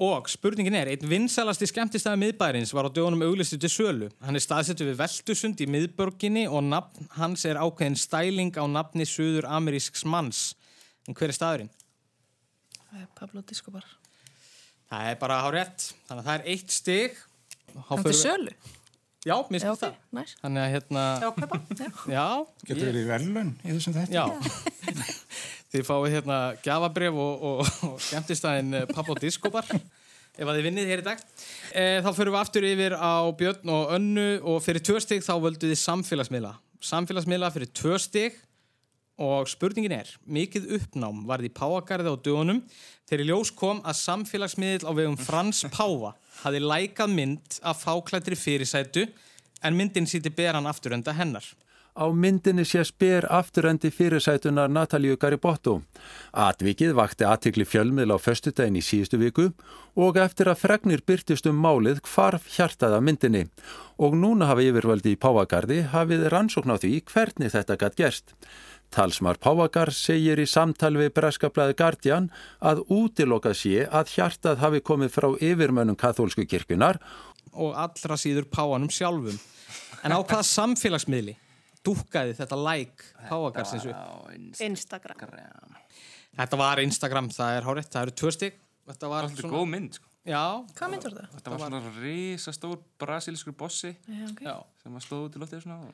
[0.03, 4.43] og spurningin er, einn vinsalasti skemmtistæði miðbærins var á dögunum auglistu til sölu hann er
[4.45, 10.07] staðsettu við Veltusund í miðborginni og nafn hans er ákveðin stæling á nafni söður amerísks
[10.09, 10.53] manns
[11.09, 11.73] en hver er staðurinn?
[12.93, 13.85] Það er Pablo Discobar.
[14.93, 17.21] Það er bara hár rétt þannig að það er eitt stig
[17.89, 18.53] Hann til sölu?
[19.23, 20.33] Já, mér Já, finnst ok, það næs.
[20.43, 21.59] Þannig að hérna Já, kaupa.
[22.17, 22.27] Já,
[22.67, 24.13] Getur verið verðlun í þessum þetta?
[24.13, 24.25] Já,
[25.73, 30.93] þið fáið hérna gjafabref og, og, og skemmtistæðin eh, Pablo Discobar ef að þið vinnið
[30.93, 31.25] hér í dag.
[31.73, 35.35] E, þá fyrir við aftur yfir á Björn og Önnu og fyrir tvö stig þá
[35.45, 36.55] völdu þið samfélagsmiðla.
[36.83, 38.39] Samfélagsmiðla fyrir tvö stig
[39.23, 42.63] og spurningin er, mikið uppnám varði í Páagarði á dögunum
[43.09, 48.39] þegar í ljós kom að samfélagsmiðl á vegum Frans Páva hafi lækað mynd af fáklættri
[48.39, 49.05] fyrirsætu
[49.63, 51.45] en myndin sýti beran afturenda hennar.
[51.93, 55.83] Á myndinni sé spyr afturendi fyrirsætunar Natalíu Garibotto.
[56.33, 59.51] Atvikið vakti aðtikli fjölmiðla á föstudaginn í síðustu viku
[60.01, 63.43] og eftir að fregnir byrtist um málið hvarf hjartað af myndinni.
[64.01, 68.35] Og núna hafi yfirvaldi í Pávagarði hafið rannsókn á því hvernig þetta gætt gerst.
[68.89, 72.33] Talsmar Pávagar segir í samtal við breskablaði Guardian
[72.65, 77.05] að útilokað sé að hjartað hafi komið frá yfirmönnum kathólsku kirkunar
[77.53, 79.37] og allra síður páanum sjálfum.
[80.03, 81.37] En á hvaða samfélagsmiðli
[81.87, 84.31] dúkkaði þetta like páagarsins upp?
[84.63, 85.77] Instagram.
[86.33, 88.63] Þetta var Instagram, það er hárétt, það eru tvö stygg.
[88.89, 90.09] Þetta var Þetta er góð mynd, sko.
[90.23, 91.35] Hvað mynd var það?
[91.35, 94.43] Þetta var svona risastór brasilískur bossi Já, ok.
[94.47, 94.57] Já.
[94.83, 95.93] sem að slóðu til loftið svona.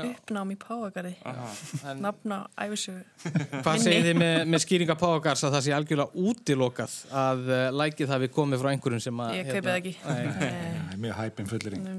[0.00, 1.12] Uppnám í Páagarði.
[1.24, 3.02] En- Nafn á æfisögu.
[3.64, 8.12] Hvað segir þið með, með skýringa páagars að það sé algjörlega útilokað að uh, lækið
[8.14, 9.34] hafi komið frá einhverjum sem að...
[9.40, 9.94] Ég kaupi það ekki.
[10.14, 11.90] Er mjög hæpinn fullering.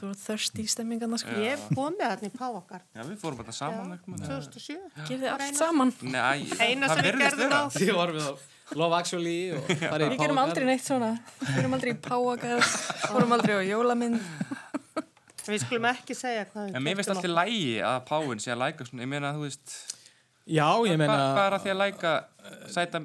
[0.00, 1.36] Þú er thirsty stemmingarna sko.
[1.40, 2.86] Ég hef komið þarna í Páakar.
[2.94, 3.96] Já, við fórum bara saman.
[3.96, 4.24] eitthvað.
[4.28, 4.80] 2007.
[5.08, 5.94] Gerði þið allt saman?
[6.06, 10.42] Nei, Eina það við við á Love Actually í Við gerum Páagar.
[10.44, 11.10] aldrei neitt svona.
[11.40, 12.74] Við gerum aldrei í Páagarð,
[13.08, 14.20] fórum aldrei á jólamynd.
[15.50, 18.86] Við skulum ekki segja hvað En mér finnst alltaf lægi að Páin sé að læka
[18.88, 19.78] svona, ég meina, þú veist,
[20.50, 21.16] Já, ég meina...
[21.36, 22.12] hvað er að því að læka
[22.74, 23.00] sæta...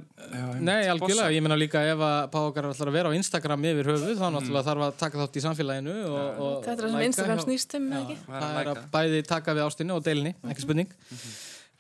[0.66, 4.22] Nei, algjörlega, ég meina líka ef að Páagar ætlar að vera á Instagram yfir höfuð
[4.22, 7.42] þá náttúrulega þarf að taka þátt í samfélaginu og, og Þetta er það sem Instagram
[7.42, 8.18] hjá- snýst um, eða ekki?
[8.32, 10.96] Það er að bæði taka við ástinni og deilinni, ekki spurning.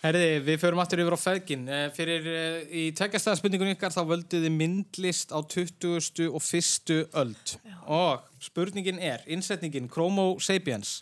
[0.04, 1.64] Herði, við förum aftur yfir á feðgin.
[1.72, 6.28] Eh, Fyrir eh, í tveggjastæða spurningun ykkar þá völduði myndlist á 20.
[6.28, 6.94] og 1.
[7.16, 7.56] öld.
[7.88, 11.00] Og spurningin er, innsetningin Chromo Sapiens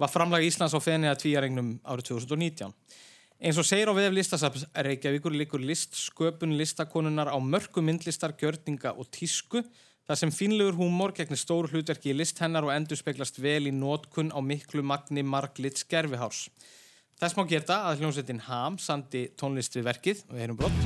[0.00, 2.72] var framlag Íslands á fenni að tvíjarengnum árið 2019.
[3.42, 8.94] Eins og segir á vef listasaps Reykjavíkur likur list sköpun listakonunar á mörgu myndlistar, gjörninga
[8.96, 9.64] og tísku
[10.06, 13.74] þar sem finlegur húmor gegnir stóru hlutverki í list hennar og endur speglast vel í
[13.74, 16.48] nótkun á miklu magni marglits gerfihárs.
[17.22, 20.80] Þess má geta að hljómsveitin Ham sandi tónlist við verkið og við heyrum brott.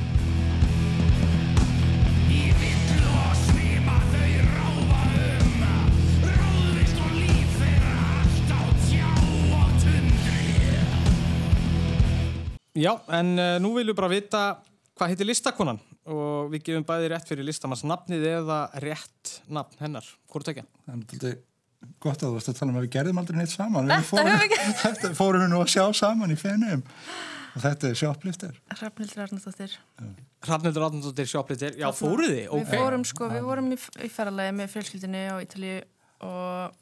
[12.77, 14.45] Já, en uh, nú viljum við bara vita
[14.93, 20.05] hvað heitir listakonan og við gefum bæði rétt fyrir listamanns nafnið eða rétt nafn hennar.
[20.29, 20.69] Hvort ekki?
[20.85, 21.56] Það er náttúrulega
[22.03, 23.89] gott að þú varst að tala um að við gerðum aldrei neitt saman.
[23.89, 26.83] Þetta Við fórum, höfum við þetta fórum við nú að sjá saman í fenum.
[27.57, 28.57] Og þetta er sjóplifter.
[28.75, 29.77] Hrafnildur Arnardóttir.
[30.45, 31.77] Hrafnildur Átnandóttir sjóplittir.
[31.81, 32.51] Já, fóruð þið?
[32.53, 35.79] Við fórum sko, við vorum í, í ferðalagi með fjölskyldinni á Ítalíu
[36.27, 36.75] og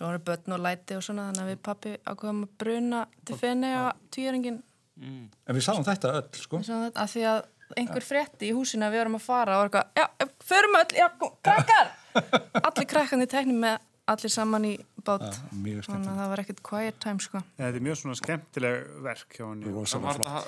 [0.00, 3.36] svo voru börn og læti og svona þannig að við pappi ákveðum að bruna til
[3.40, 4.60] fenni á tvíjöringin
[5.00, 6.60] En við sáum þetta öll, sko.
[6.60, 7.40] að því að
[7.80, 10.96] einhver frétti í húsinu að við vorum að fara og var eitthvað, já, förum öll,
[10.98, 11.06] já,
[11.46, 11.92] krakkar
[12.68, 13.78] allir krakkandi teknum með
[14.12, 14.72] allir saman í
[15.06, 18.90] bát mjög þannig að það var ekkert quiet time sko Þetta er mjög svona skemmtileg
[19.06, 19.72] verk hjá henni.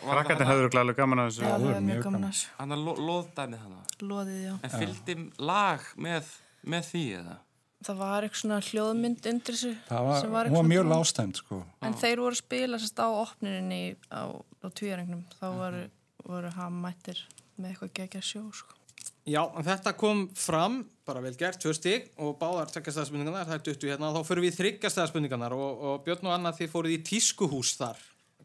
[0.03, 1.45] Krakkarnir hefur glæðilega gaman að þessu.
[1.47, 2.51] Já, það var mjög gaman að þessu.
[2.59, 3.81] Hann að loðdæmið hana.
[4.03, 5.17] loðið, já En fylgdi
[5.53, 6.35] lag með,
[6.75, 7.39] með því eða?
[7.83, 11.57] það var eitthvað svona hljóðmynd undir þessu Það var, var eitthvað mjög lástæmt, sko.
[11.83, 15.25] En þeir voru að spila sérst á opnininni á, á tvíjarengnum.
[15.41, 15.81] Þá voru,
[16.23, 17.19] voru hann mættir
[17.57, 18.77] með eitthvað gegja sjó, sko.
[19.23, 23.67] Já, en þetta kom fram, bara vel gert, tvö stig og báðar tveggjastæðarspurningarnar, það er
[23.69, 27.77] duttu hérna, þá fyrir við þryggjastæðarspurningarnar og, og Björn og Anna þið fóruð í tískuhús
[27.79, 28.01] þar.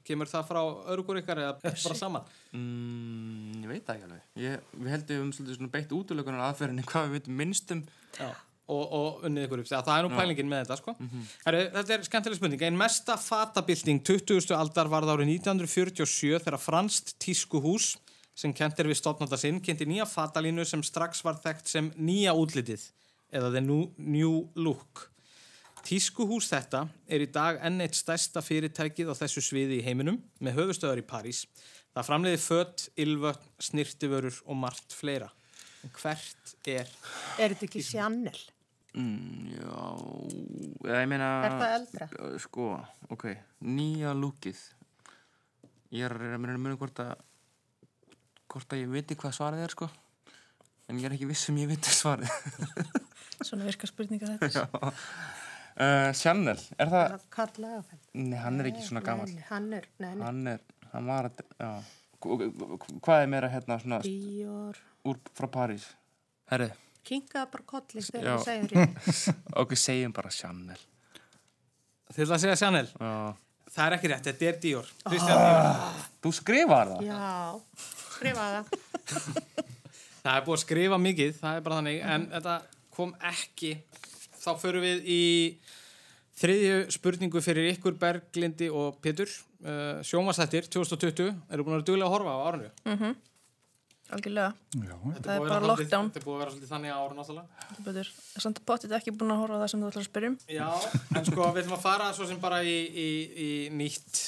[0.06, 0.60] Kemur það frá
[0.94, 2.30] örugur ykkar eða bara saman?
[2.56, 4.28] Mm, ég veit það ekki alveg.
[4.44, 7.82] Ég, við heldum um svolítið svona beitt útlökunar aðferðinni hvað við veitum minnstum.
[8.20, 8.30] Já.
[8.68, 10.94] Og, og unnið ykkur upp, það er nú pælingin með þetta sko.
[11.46, 14.52] Heru, þetta er skemmtileg spurning einn mesta fatabilding 20.
[14.58, 17.94] aldar varð árið 1947 þegar franskt tískuhús
[18.38, 22.36] sem kent er við stofnanda sinn kynnti nýja fatalínu sem strax var þekkt sem nýja
[22.38, 22.84] útlitið
[23.34, 25.08] eða The New, new Look.
[25.88, 30.60] Tískuhús þetta er í dag enn eitt stærsta fyrirtækið á þessu sviði í heiminum með
[30.62, 31.46] höfustöðar í París.
[31.96, 35.30] Það framleiði fött, ylvötn, snirtiförur og margt fleira.
[35.86, 36.90] En hvert er...
[37.40, 38.38] Er þetta ekki Chanel?
[38.98, 39.78] Mm, já,
[40.92, 41.30] ég meina...
[41.48, 42.10] Er það eldra?
[42.44, 42.68] Sko,
[43.14, 43.26] ok,
[43.70, 44.60] nýja lúkið.
[45.96, 47.16] Ég er að að muna hvort að,
[48.52, 49.90] hvort að ég viti hvað svarið er, sko.
[50.88, 52.32] En ég er ekki viss um ég viti svarið.
[53.48, 54.94] Svona virka spurningar þetta.
[55.78, 57.18] Uh, Chanel, er það...
[57.36, 58.06] Karl Lagerfeld.
[58.18, 59.30] Nei, hann er ekki svona gammal.
[59.30, 60.24] Nei, hann er, nei, nei.
[60.26, 60.64] Hann er,
[60.96, 61.68] hann var að, já.
[62.26, 64.80] Hva- hva- Hvað er meira hérna svona Dior.
[65.06, 65.86] úr frá París?
[66.50, 66.72] Herri,
[67.06, 69.36] Kinkaða bara kolli þegar þú segir ég.
[69.62, 70.82] ok, segjum bara Chanel.
[72.10, 72.90] Þið ætla að segja Chanel?
[72.98, 73.14] Já.
[73.78, 74.90] Það er ekki rétt, þetta er Dior.
[75.06, 76.02] Christian Dior.
[76.26, 77.06] Þú skrifaði það?
[77.12, 79.66] Já, skrifaða það.
[80.28, 82.56] Það er búið að skrifa mikið, það er bara þannig, en þetta
[82.98, 83.70] kom ekki.
[84.42, 85.22] Þá förum við í
[86.42, 89.32] þriðju spurningu fyrir ykkur Berglindi og Pétur.
[89.64, 92.74] Uh, Sjómasættir 2020, eru búin að vera duglega að horfa á árinu?
[92.84, 93.16] Mm
[94.08, 94.54] Algjörlega.
[94.72, 94.96] Já.
[95.04, 96.10] Þetta Það er að bara lockdown.
[96.12, 97.00] Þetta er búið að vera svolítið þannig á
[97.78, 98.12] er betur.
[98.40, 100.38] Samt potið ekki búin að horfa á það sem þú ætlar að spyrja um.
[100.48, 100.70] Já,
[101.18, 104.22] en sko við ætlum að fara svo sem bara í, í, í nýtt,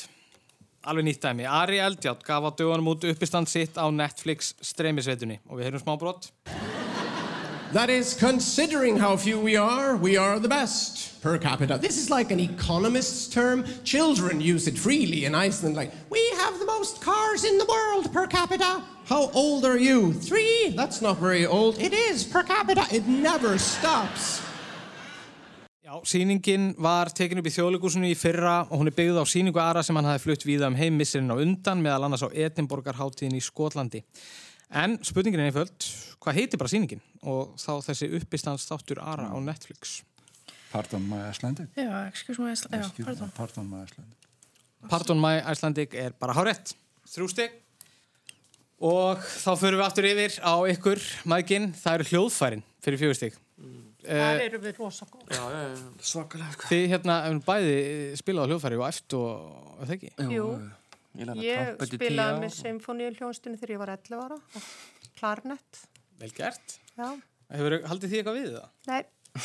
[0.83, 1.45] alveg nýtt dæmi.
[1.47, 5.97] Ari Eldjátt gaf á dögunum út uppistand sitt á Netflix streymisveitunni og við heyrum smá.
[7.71, 11.77] That is, considering how few we are, we are the best per capita.
[11.77, 13.63] This is like an economist's term.
[13.83, 18.11] Children use it freely in Iceland, like, we have the most cars in the world
[18.11, 18.81] per capita.
[19.05, 20.13] How old are you?
[20.13, 20.73] Three?
[20.75, 21.77] That's not very old.
[21.77, 22.87] It is per capita.
[22.91, 24.41] It never stops.
[25.89, 29.57] Já, sýningin var tekin upp í þjóðleikúsinu í fyrra og hún er byggð á sýningu
[29.57, 33.39] Ara sem hann hafi flutt víða um heim missirinn á undan meðal annars á Edinborgarháttíðin
[33.39, 34.03] í Skotlandi.
[34.69, 35.87] En spurningin er einföld,
[36.21, 37.01] hvað heitir bara sýningin?
[37.25, 40.03] Og þá þessi uppistandsþáttur Ara á Netflix.
[40.69, 41.73] Pardon my Icelandic.
[41.73, 43.33] Já, excuse me, já, Excuse pardon.
[43.41, 44.31] Pardon my Icelandic.
[44.93, 46.77] Pardon my Icelandic er bara hárétt.
[47.09, 47.59] Þrjú stig.
[48.77, 53.45] Og þá förum við aftur yfir á ykkur, maðginn, það eru hljóðfærin fyrir fjögur stig.
[54.05, 55.23] Þar eru við rosa góð.
[55.33, 56.67] Já, já, já, svakalega.
[56.69, 57.73] Þið hérna, bæði
[58.21, 60.11] spilað á hljóðfæri og eftir og, og það ekki?
[60.35, 60.45] Jú,
[61.19, 64.37] Ég ég spilaði með symfóníu hljónstunni þegar ég var 11 ára.
[65.19, 65.81] Klarnett.
[66.21, 66.77] Vel gert.
[66.95, 67.09] Já,
[67.49, 68.67] Hefur haldið því eitthvað við það?
[68.87, 69.43] nei,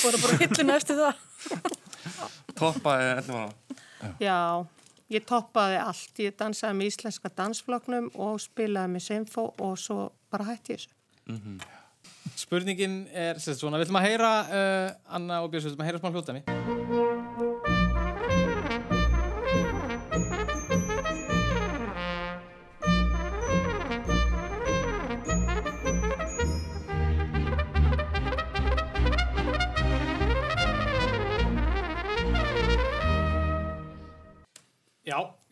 [0.00, 1.74] Fóru bara hillinu eftir það.
[2.60, 3.76] Toppaði 11 ára.
[4.22, 4.38] já.
[5.10, 6.12] Ég toppaði allt.
[6.22, 10.94] Ég dansaði með íslenska dansfloknum og spilaði með symfó og svo bara hætti ég þessu.
[12.40, 16.02] Spurningin er svona, við ætlum að heyra uh, Anna og Björns, við ætlum að heyra
[16.04, 16.79] smá hljóðdæmi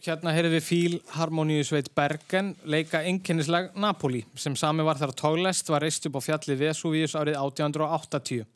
[0.09, 5.69] hérna heyrðum við Fíl Harmoníu Sveit Bergen leika einkennislag Napoli sem sami var þegar tóglest
[5.69, 8.47] var reist upp á fjallið Vesuvius árið 1880.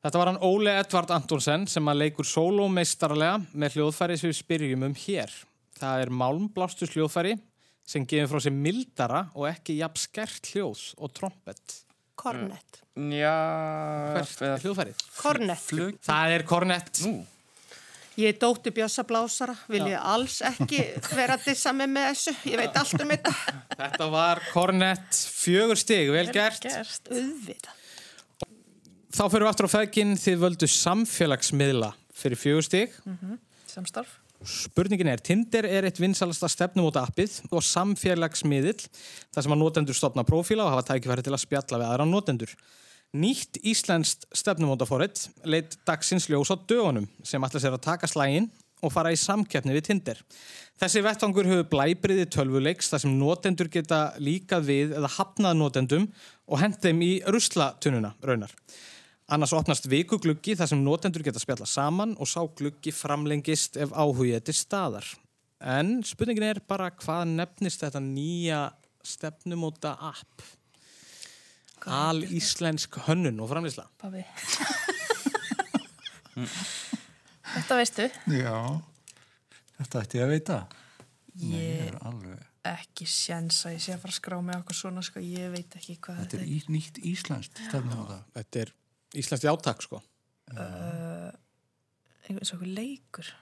[0.00, 4.86] Þetta var hann Óle Edvard Antonsen sem að leikur sólómeistarlega með hljóðfæri sem við spyrjum
[4.88, 5.34] um hér.
[5.76, 7.36] Það er málmblastus hljóðfæri
[7.90, 11.76] sem gefur frá sér mildara og ekki jafn skert hljóð og trompet.
[12.20, 12.80] Kornett.
[12.96, 13.36] Já,
[14.16, 15.04] Hvert er hljóðfærið?
[15.20, 15.68] Kornett.
[16.04, 17.04] Það er kornett.
[17.04, 17.20] Nú,
[18.20, 20.82] Ég er dóttir Bjössa Blásara, vil ég alls ekki
[21.14, 22.34] vera að dissa mig með þessu.
[22.50, 23.32] Ég veit allt um þetta.
[23.78, 26.66] Þetta var kornett fjögur stig, vel gert.
[26.66, 27.08] Gert.
[27.08, 27.76] Auðvitað.
[29.10, 32.98] Þá fyrir við aftur á feðginn, þið völdu samfélagsmiðla fyrir fjögur stig.
[33.70, 34.18] Samstarf.
[34.40, 38.78] Spurningin er, Tinder er eitt vinsalasta stefnumóta appið og samfélagsmiðill
[39.32, 42.54] þar sem að notendur stopna prófíla og hafa tækifæri til að spjalla við aðra notendur.
[43.10, 48.46] Nýtt íslenskt stefnumótaforrið leitt dagsins ljós á dögunum sem ætla sér að taka slægin
[48.86, 50.20] og fara í samkeppni við Tinder.
[50.78, 56.06] Þessi vettvangur hefur blæbriði tölvuleiks þar sem notendur geta líkað við eða hafnað notendum
[56.46, 58.54] og hent þeim í ruslatununa raunar.
[59.30, 64.46] Annars opnast vikugluggi þar sem notendur geta spjalla saman og sá gluggi framlengist ef áhugið
[64.46, 65.10] til staðar.
[65.60, 68.62] En spurningin er bara hvað nefnist þetta nýja
[69.02, 70.46] stefnumóta app?
[71.88, 73.86] Al íslensk hönnun og framlýsla.
[74.00, 74.24] Pabbi.
[77.50, 78.06] Þetta veistu.
[78.30, 78.56] Já,
[79.80, 80.58] þetta ætti ég að veita.
[81.40, 82.46] Nei, ég Ég er alveg...
[82.70, 85.22] ekki sjens að ég sé að fara að skrá á okkur svona, sko.
[85.24, 87.62] Ég veit ekki hvað Þetta þetta er í, nýtt íslenskt.
[87.70, 88.74] Þetta er
[89.22, 90.02] íslenskt játak sko.
[90.50, 91.30] Uh,
[92.28, 93.32] eins og okkur leikur.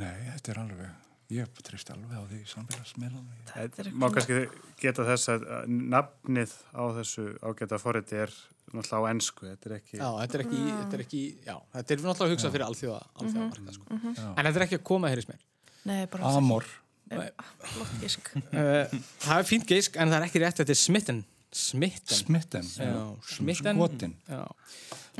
[0.00, 1.11] Nei, þetta er alveg...
[1.32, 3.94] Ég trist alveg á því samfélagsmiðlunum.
[3.96, 4.40] Má kannski
[4.82, 8.34] geta þess að að nafnið á þessu ágæta forriti er
[8.72, 9.96] náttúrulega á ennsku, þetta er ekki...
[9.98, 13.48] Já, þetta er ekki, þetta er ekki, já, þetta er náttúrulega hugsað fyrir alþjóða, alþjóða
[13.48, 13.98] markað, sko.
[14.32, 15.42] En þetta er ekki að koma hér í smér.
[15.88, 16.68] Nei, bara alls Amor.
[17.12, 17.48] ekki.
[17.74, 18.30] Flott gisk.
[18.52, 21.24] Uh, það er fínt geisk, en það er ekki rétt, þetta er smitten.
[21.52, 22.16] Smitten.
[22.16, 22.68] Smitten.
[22.80, 23.76] Já, smitten.
[23.76, 24.14] Skotin.
[24.24, 24.46] Já.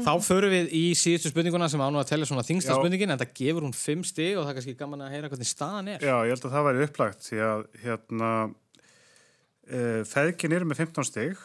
[0.01, 3.21] Þá förum við í síðustu spurninguna sem án og að tella svona þingsta spurningin, en
[3.21, 6.07] það gefur hún fimm stig og það er kannski gaman að heyra hvernig staðan er.
[6.09, 11.09] Já, ég held að það væri upplagt því að hérna uh, feðkin eru með 15
[11.11, 11.45] stig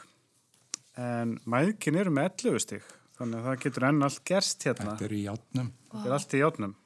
[0.98, 2.88] en mæðkin eru með 11 stig
[3.20, 4.94] þannig að það getur enn allt gerst hérna.
[4.94, 5.72] Þetta er í játnum.
[5.92, 6.78] Þetta er allt í játnum.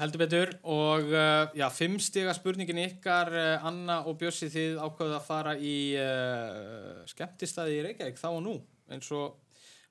[0.00, 5.16] Heldur betur og uh, já, fimm stiga spurningin ykkar uh, Anna og Bjössi þið ákveðu
[5.18, 8.56] að fara í uh, skemmtistæði í Reykjavík þá og nú
[8.90, 9.36] eins og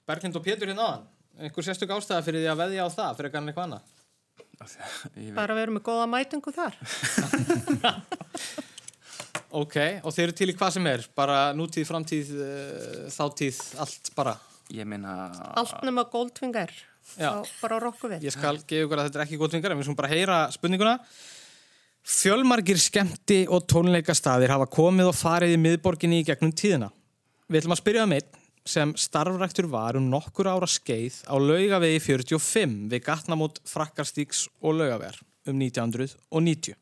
[0.09, 1.05] Berglind og Pétur hérna aðan
[1.39, 3.95] einhver sérstök ástæða fyrir því að veðja á það fyrir kannan eitthvað annað
[5.37, 6.75] Bara við erum með góða mætingu þar.
[9.49, 14.11] Ok, og þeir eru til í hvað sem er bara nútíð, framtíð, uh, þáttíð allt
[14.13, 14.35] bara
[14.69, 15.31] Ég meina...
[15.57, 16.69] Allt nema Goldfinger.
[17.17, 18.29] Þá bara rokku við.
[18.29, 20.39] Ég skal gefa ykkur að þetta er ekki góð tvingar en við skulum bara heyra
[20.53, 20.97] spurninguna
[22.09, 26.87] Fjölmargir skemmti og tónleikastaðir hafa komið og farið í miðborginni í gegnum tíðina.
[27.49, 28.37] Við ætlum að spyrja um einn
[28.69, 35.19] sem starfræktur var um nokkur ára skeið á laugavegi 45 við gatnamót Frakkarstíks og laugavegar
[35.49, 36.77] um 1990.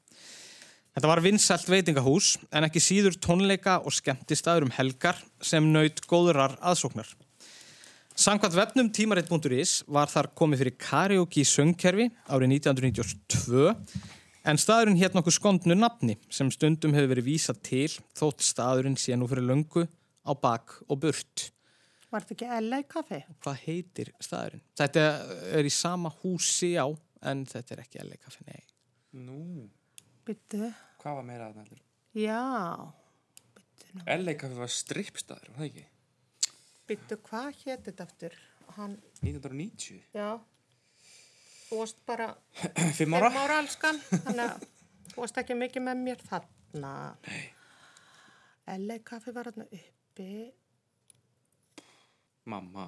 [0.97, 6.57] Þetta var vinsælt veitingahús en ekki síður tónleika og skemmtistaður um helgar sem naut góðurar
[6.57, 7.09] aðsóknar.
[8.17, 13.67] Samkvæmt vefnum tímarit.is var þar komið fyrir karaoke söngkerfi árið 1992
[14.49, 19.13] en staðurinn hétt nokkuð skondnu nafni sem stundum hefur verið vísað til þótt staðurinn sé
[19.13, 19.83] nú fyrir löngu
[20.25, 21.51] á bak og burt.
[22.09, 23.19] Var þetta ekki LA kaffi?
[23.45, 24.63] Hvað heitir staðurinn?
[24.81, 25.03] Þetta
[25.59, 26.89] er í sama húsi á
[27.21, 28.63] en þetta er ekki LA kaffi, nei.
[29.27, 29.67] Nú,
[30.25, 30.71] Byttu.
[31.03, 31.79] hvað var meira að þetta?
[32.17, 32.41] Já.
[34.17, 35.85] LA kaffi var strippstaður, var það ekki?
[36.87, 38.35] Byttu, hvað hétt þetta aftur?
[38.77, 40.01] Hann, 1990.
[40.15, 40.29] já.
[41.67, 42.27] Þú varst bara
[42.97, 43.29] Fimm ára?
[43.31, 43.97] fimm ára alskan.
[44.11, 44.67] Þannig að
[45.11, 46.93] þú varst ekki mikið með mér þarna.
[47.27, 47.43] Nei.
[48.85, 50.29] LA kaffi var þarna uppi.
[52.47, 52.87] Mamma.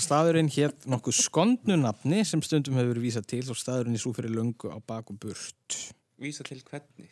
[0.00, 4.14] Staðurinn hétt nokkuð skondnu nafni sem stundum hefur verið vísað til og staðurinn er svo
[4.16, 5.78] fyrir löngu á bak og burt.
[6.18, 7.10] Vísa til hvernig?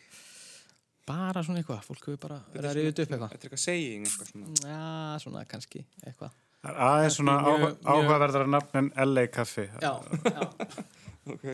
[1.07, 3.31] Bara svona eitthvað, fólk hefur bara verið að rifja upp eitthvað.
[3.33, 4.53] Þetta er eitthvað saying, eitthvað svona.
[4.63, 6.37] Já, svona kannski eitthvað.
[6.63, 9.65] Það er aðeins svona Mjög- áhuga- mjög- áhugaverðara nafn en LA kaffi.
[9.83, 9.93] Já,
[10.23, 10.45] já.
[11.33, 11.47] Ok.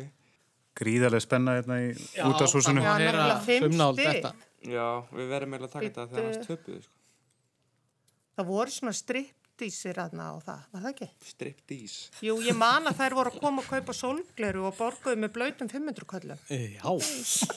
[0.78, 2.82] Gríðarlega spenna hérna í Já, útashúsinu.
[2.84, 4.06] það má heyra nefnilega fimm umnál stig.
[4.06, 4.32] þetta.
[4.68, 4.86] Já,
[5.16, 6.36] við verðum eiginlega að taka þetta þegar Bíddu.
[6.36, 6.94] hans töpuðu, sko.
[8.38, 8.92] Það voru svona
[9.58, 11.06] strippdísir þarna á það, var það ekki?
[11.26, 12.10] Striptease.
[12.22, 15.70] Jú, ég man að þær voru að koma að kaupa sólgleru og borguðu með blöytum
[15.72, 16.42] 500 köllum.
[16.48, 16.92] Já.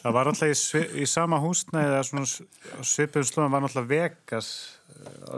[0.01, 2.41] Það var alltaf í, í sama húsnæði eða svona s-
[2.73, 4.49] á svipuðum slóðum var alltaf Vegas.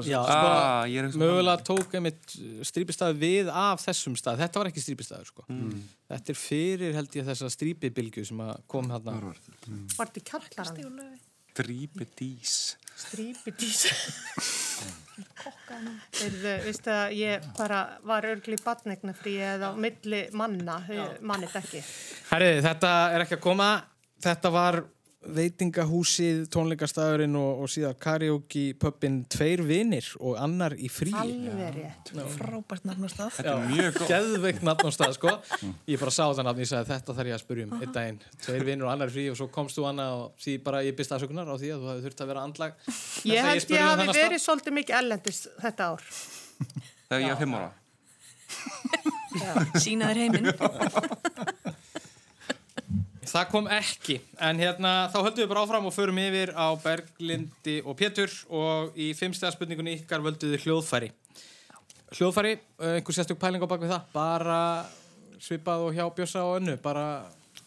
[0.04, 2.32] Já, Ah, sko, að mögulega tók einmitt
[2.66, 4.40] strípistað við af þessum stað.
[4.42, 5.46] Þetta var ekki strípistaður, sko.
[6.10, 9.14] Þetta er fyrir, held ég, þessa strípibilgju sem að kom hérna.
[9.22, 10.42] Var þetta?
[10.44, 11.20] Striptease.
[11.54, 12.76] Strípidís.
[16.14, 21.50] Heyrðu, veistu að ég bara var örgli í badnegna frí eða milli manna, ég manni
[21.50, 21.82] þetta ekki.
[22.32, 23.70] Herri, þetta er ekki að koma.
[24.24, 24.80] Þetta var
[25.24, 31.14] veitingahúsið, tónleikastæðurinn og, og síðan karaoke pubin Tveir vinir og annar í frí.
[31.16, 32.12] Alveg rétt.
[32.36, 33.32] Frábært nafnastað.
[33.38, 34.08] Þetta er mjög góð.
[34.12, 35.34] Geðveikt nafn á stað, sko.
[35.94, 38.20] Ég bara sá það nafn, ég sagði þetta þarf ég að spyrja um einn daginn.
[38.44, 40.98] Tveir vinir og annar í frí og svo komst þú Anna og því bara ég
[40.98, 42.72] byrst aðsökunar á því að þú hefði þurft að vera andlag.
[43.30, 46.02] Ég held spurði ég um hafi verið svolítið mikið ellendis þetta ár.
[47.08, 47.72] Þegar ég var fimm ára.
[49.82, 50.52] Sína þér heiminn.
[53.34, 57.80] Það kom ekki, en hérna þá höldum við bara áfram og förum yfir á Berglindi
[57.82, 61.10] og Pétur og í fimmstega spurningunni ykkar völduðu hljóðfæri.
[62.14, 64.60] Hljóðfæri, eh, einhver sérstök pæling á bak við það, bara
[65.42, 67.24] svipað og hjá Bjössa og önnu, bara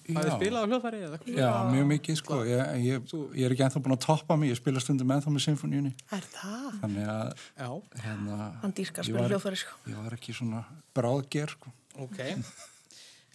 [0.07, 0.37] hafið Já.
[0.39, 1.41] spilað á hljóðfæri eða eitthvað?
[1.43, 2.39] Já, mjög mikið sko.
[2.47, 5.47] Ég, ég, ég er ekki ennþá búin að toppa mig, ég spila stundum ennþá með
[5.49, 5.93] symfóníunni.
[6.15, 6.71] Er það?
[6.85, 7.69] Þannig að Já,
[8.07, 9.77] hérna, Hann dýrkar spila hljóðfæri, sko.
[9.91, 10.63] ég var ekki svona
[10.95, 11.75] bráðger sko.
[12.07, 12.23] ok.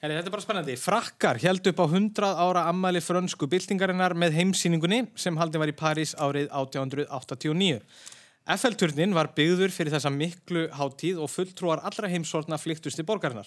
[0.02, 0.76] Heri, þetta er bara spennandi.
[0.82, 5.76] Frakkar held upp á 100 ára ammæli frönsku byltingarinnar með heimsýningunni sem haldin var í
[5.78, 7.84] París árið 1889.
[8.56, 13.46] FL-turnin var byggður fyrir þessa miklu hátíð og fulltrúar allra heimsortna flyktust til borgarinnar.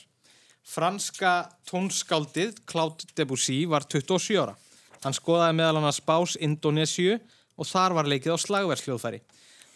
[0.63, 1.35] Franska
[1.67, 4.55] tónskáldið Claude Debussy var 27 ára.
[5.03, 7.19] Hann skoðaði meðal annars Bás Indonésiu
[7.59, 9.25] og þar var leikið á slagversljóðfæri.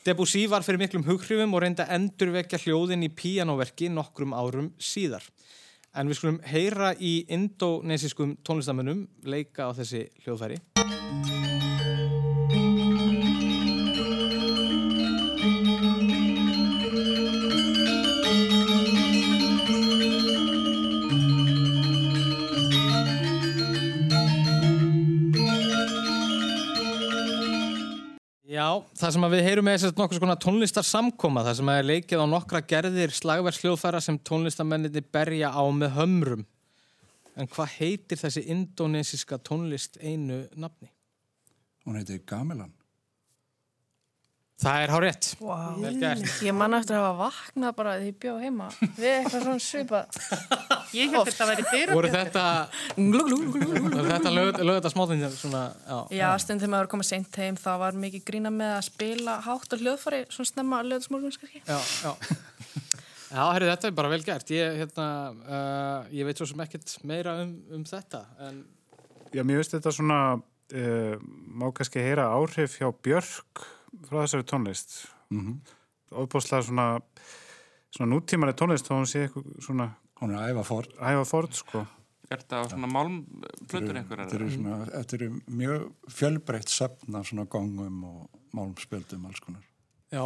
[0.06, 5.26] Debussy var fyrir miklum hughrifum og reyndi að endurvekja hljóðin í píanóverki nokkrum árum síðar.
[5.96, 10.60] En við skulum heyra í indonesiskum tónlistamönnum leika á þessi hljóðfæri.
[28.98, 32.62] Það sem við heyrum að nokkuð svona tónlistar samkoma, það sem er leikið á nokkra
[32.66, 36.46] gerðir slagverðsljóðfæra sem tónlistarmenninni berja á með hömrum.
[37.38, 40.90] En hvað heitir þessi indonesiska tónlist einu nafni?
[41.86, 42.72] Hún heitir Gamelan.
[44.58, 45.26] Það er hár rétt.
[45.38, 45.76] Wow.
[45.78, 46.30] Vel gert.
[46.42, 48.64] Ég man eftir að hafa vaknað bara því ég bjóð heima
[48.96, 50.18] við eitthvað svona svipað.
[50.98, 51.94] Ég held þetta að vera dyra.
[51.94, 52.44] Voru þetta,
[54.08, 55.98] þetta lög, lög þetta smáþinn svona, já.
[56.18, 59.76] Já, stund þegar maður komið seint heim þá var mikið grína með að spila hátt
[59.76, 61.62] og hljóðfari svona snemma löðsmorguns kannski.
[61.62, 62.42] Já, já.
[63.28, 64.50] Já, herri, þetta er bara vel gert.
[64.56, 65.08] Ég, hérna,
[65.44, 68.24] uh, ég veit svo sem ekkert meira um, um þetta.
[68.48, 68.62] En
[69.36, 73.68] Já, mér veist þetta svona, uh, má kannski heyra áhrif hjá Björk
[74.08, 74.98] frá þessari tónlist.
[75.30, 75.52] Mm Mhm.
[75.52, 75.76] -hmm.
[76.24, 77.00] Óbúslega svona,
[77.92, 79.90] svona nútímanlega tónlist, þá hún sé eitthvað svona...
[80.20, 80.86] Hún er æfa fór.
[80.98, 81.86] Æfa fór, sko.
[82.30, 84.26] Er þetta svona málmplötur einhverjar?
[84.28, 89.62] Þetta eru svona, þetta eru mjög fjölbreytt söfn af svona gongum og málmspjöldum alls konar.
[90.12, 90.24] Já,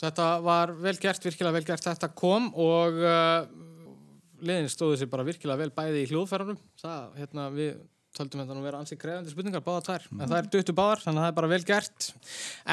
[0.00, 1.84] þetta var vel gert, virkilega vel gert.
[1.84, 3.46] Þetta kom og uh,
[4.40, 6.58] liðin stóðu sér bara virkilega vel bæði í hljóðferðunum.
[6.80, 7.76] Það, hérna, við
[8.16, 10.06] töldum þetta nú vera ansið krefandi spurningar, báða tvær.
[10.18, 12.08] En það er duttu báðar, þannig að það er bara vel gert.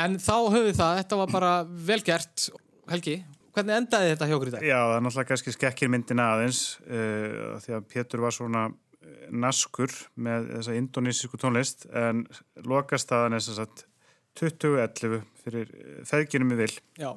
[0.01, 1.51] En þá höfum við það, þetta var bara
[1.89, 2.45] vel gert.
[2.89, 3.15] Helgi,
[3.55, 4.67] hvernig endaði þetta hjá okkur í dag?
[4.67, 9.27] Já, það er náttúrulega kannski skekkir myndina aðeins uh, því að Pétur var svona eh,
[9.45, 12.25] naskur með þessa indonesísku tónlist en
[12.65, 13.85] lokastaðan er sem sagt
[14.39, 16.71] 2011 fyrir eh, feðginum í vil.
[16.99, 17.11] Já.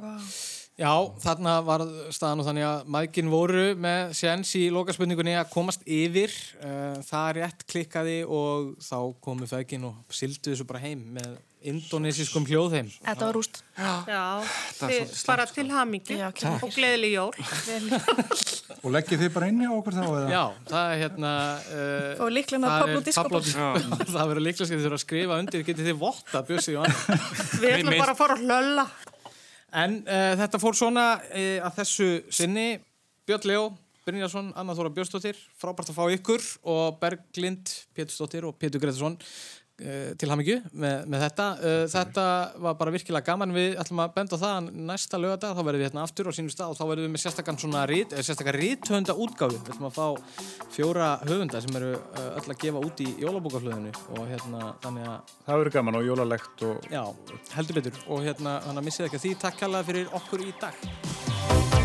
[0.83, 5.85] Já, þarna var staðan og þannig að maðgin voru með séns í lokaspurningunni að komast
[5.87, 6.35] yfir.
[6.59, 11.37] Uh, það rétt klikkaði og þá komu feðgin og sildu þessu bara heim með
[11.71, 12.89] indonesískum hljóðheim.
[13.05, 13.61] Þetta var rúst.
[13.79, 17.31] Er bara til hamingi Já, og gleðileg jól.
[18.83, 20.03] Og leggið þið bara inn í okkur þá?
[20.09, 20.27] Eða?
[20.35, 21.33] Já, það er hérna...
[21.69, 26.03] Uh, Og líklegna það er verður líklega sem þið þurfa að skrifa undir, getið þið
[26.03, 27.27] votta, Bjössi og annar.
[27.63, 28.91] Við ætlum bara að fara að hlölla.
[29.73, 32.67] En uh, þetta fór svona uh, að þessu sinni
[33.29, 33.63] Björn Leó,
[34.03, 39.17] Brynjarsson, Anna Þóra Björnsdóttir frábært að fá ykkur og Berglind Pétursdóttir og Pétur Gretarsson
[40.19, 41.47] til hamingju með, með þetta.
[41.59, 42.27] Uh, þetta
[42.67, 43.55] var bara virkilega gaman.
[43.57, 46.33] Við ætlum að benda á það að næsta lögadag þá verðum við hérna aftur á
[46.37, 49.73] sínum stað og þá verðum við með sérstakann svona rít, eh, sérstakann ríthönda útgáfi við
[49.75, 50.07] ætlum að fá
[50.73, 55.63] fjóra höfunda sem eru öll að gefa út í jólabókaflöðinu og hérna þannig að Það
[55.63, 57.03] verður gaman og jólalegt og Já,
[57.57, 58.03] heldur betur.
[58.09, 59.37] Og hérna, þannig að missið ekki að því.
[59.47, 61.82] Takk kærlega fyrir okkur í dag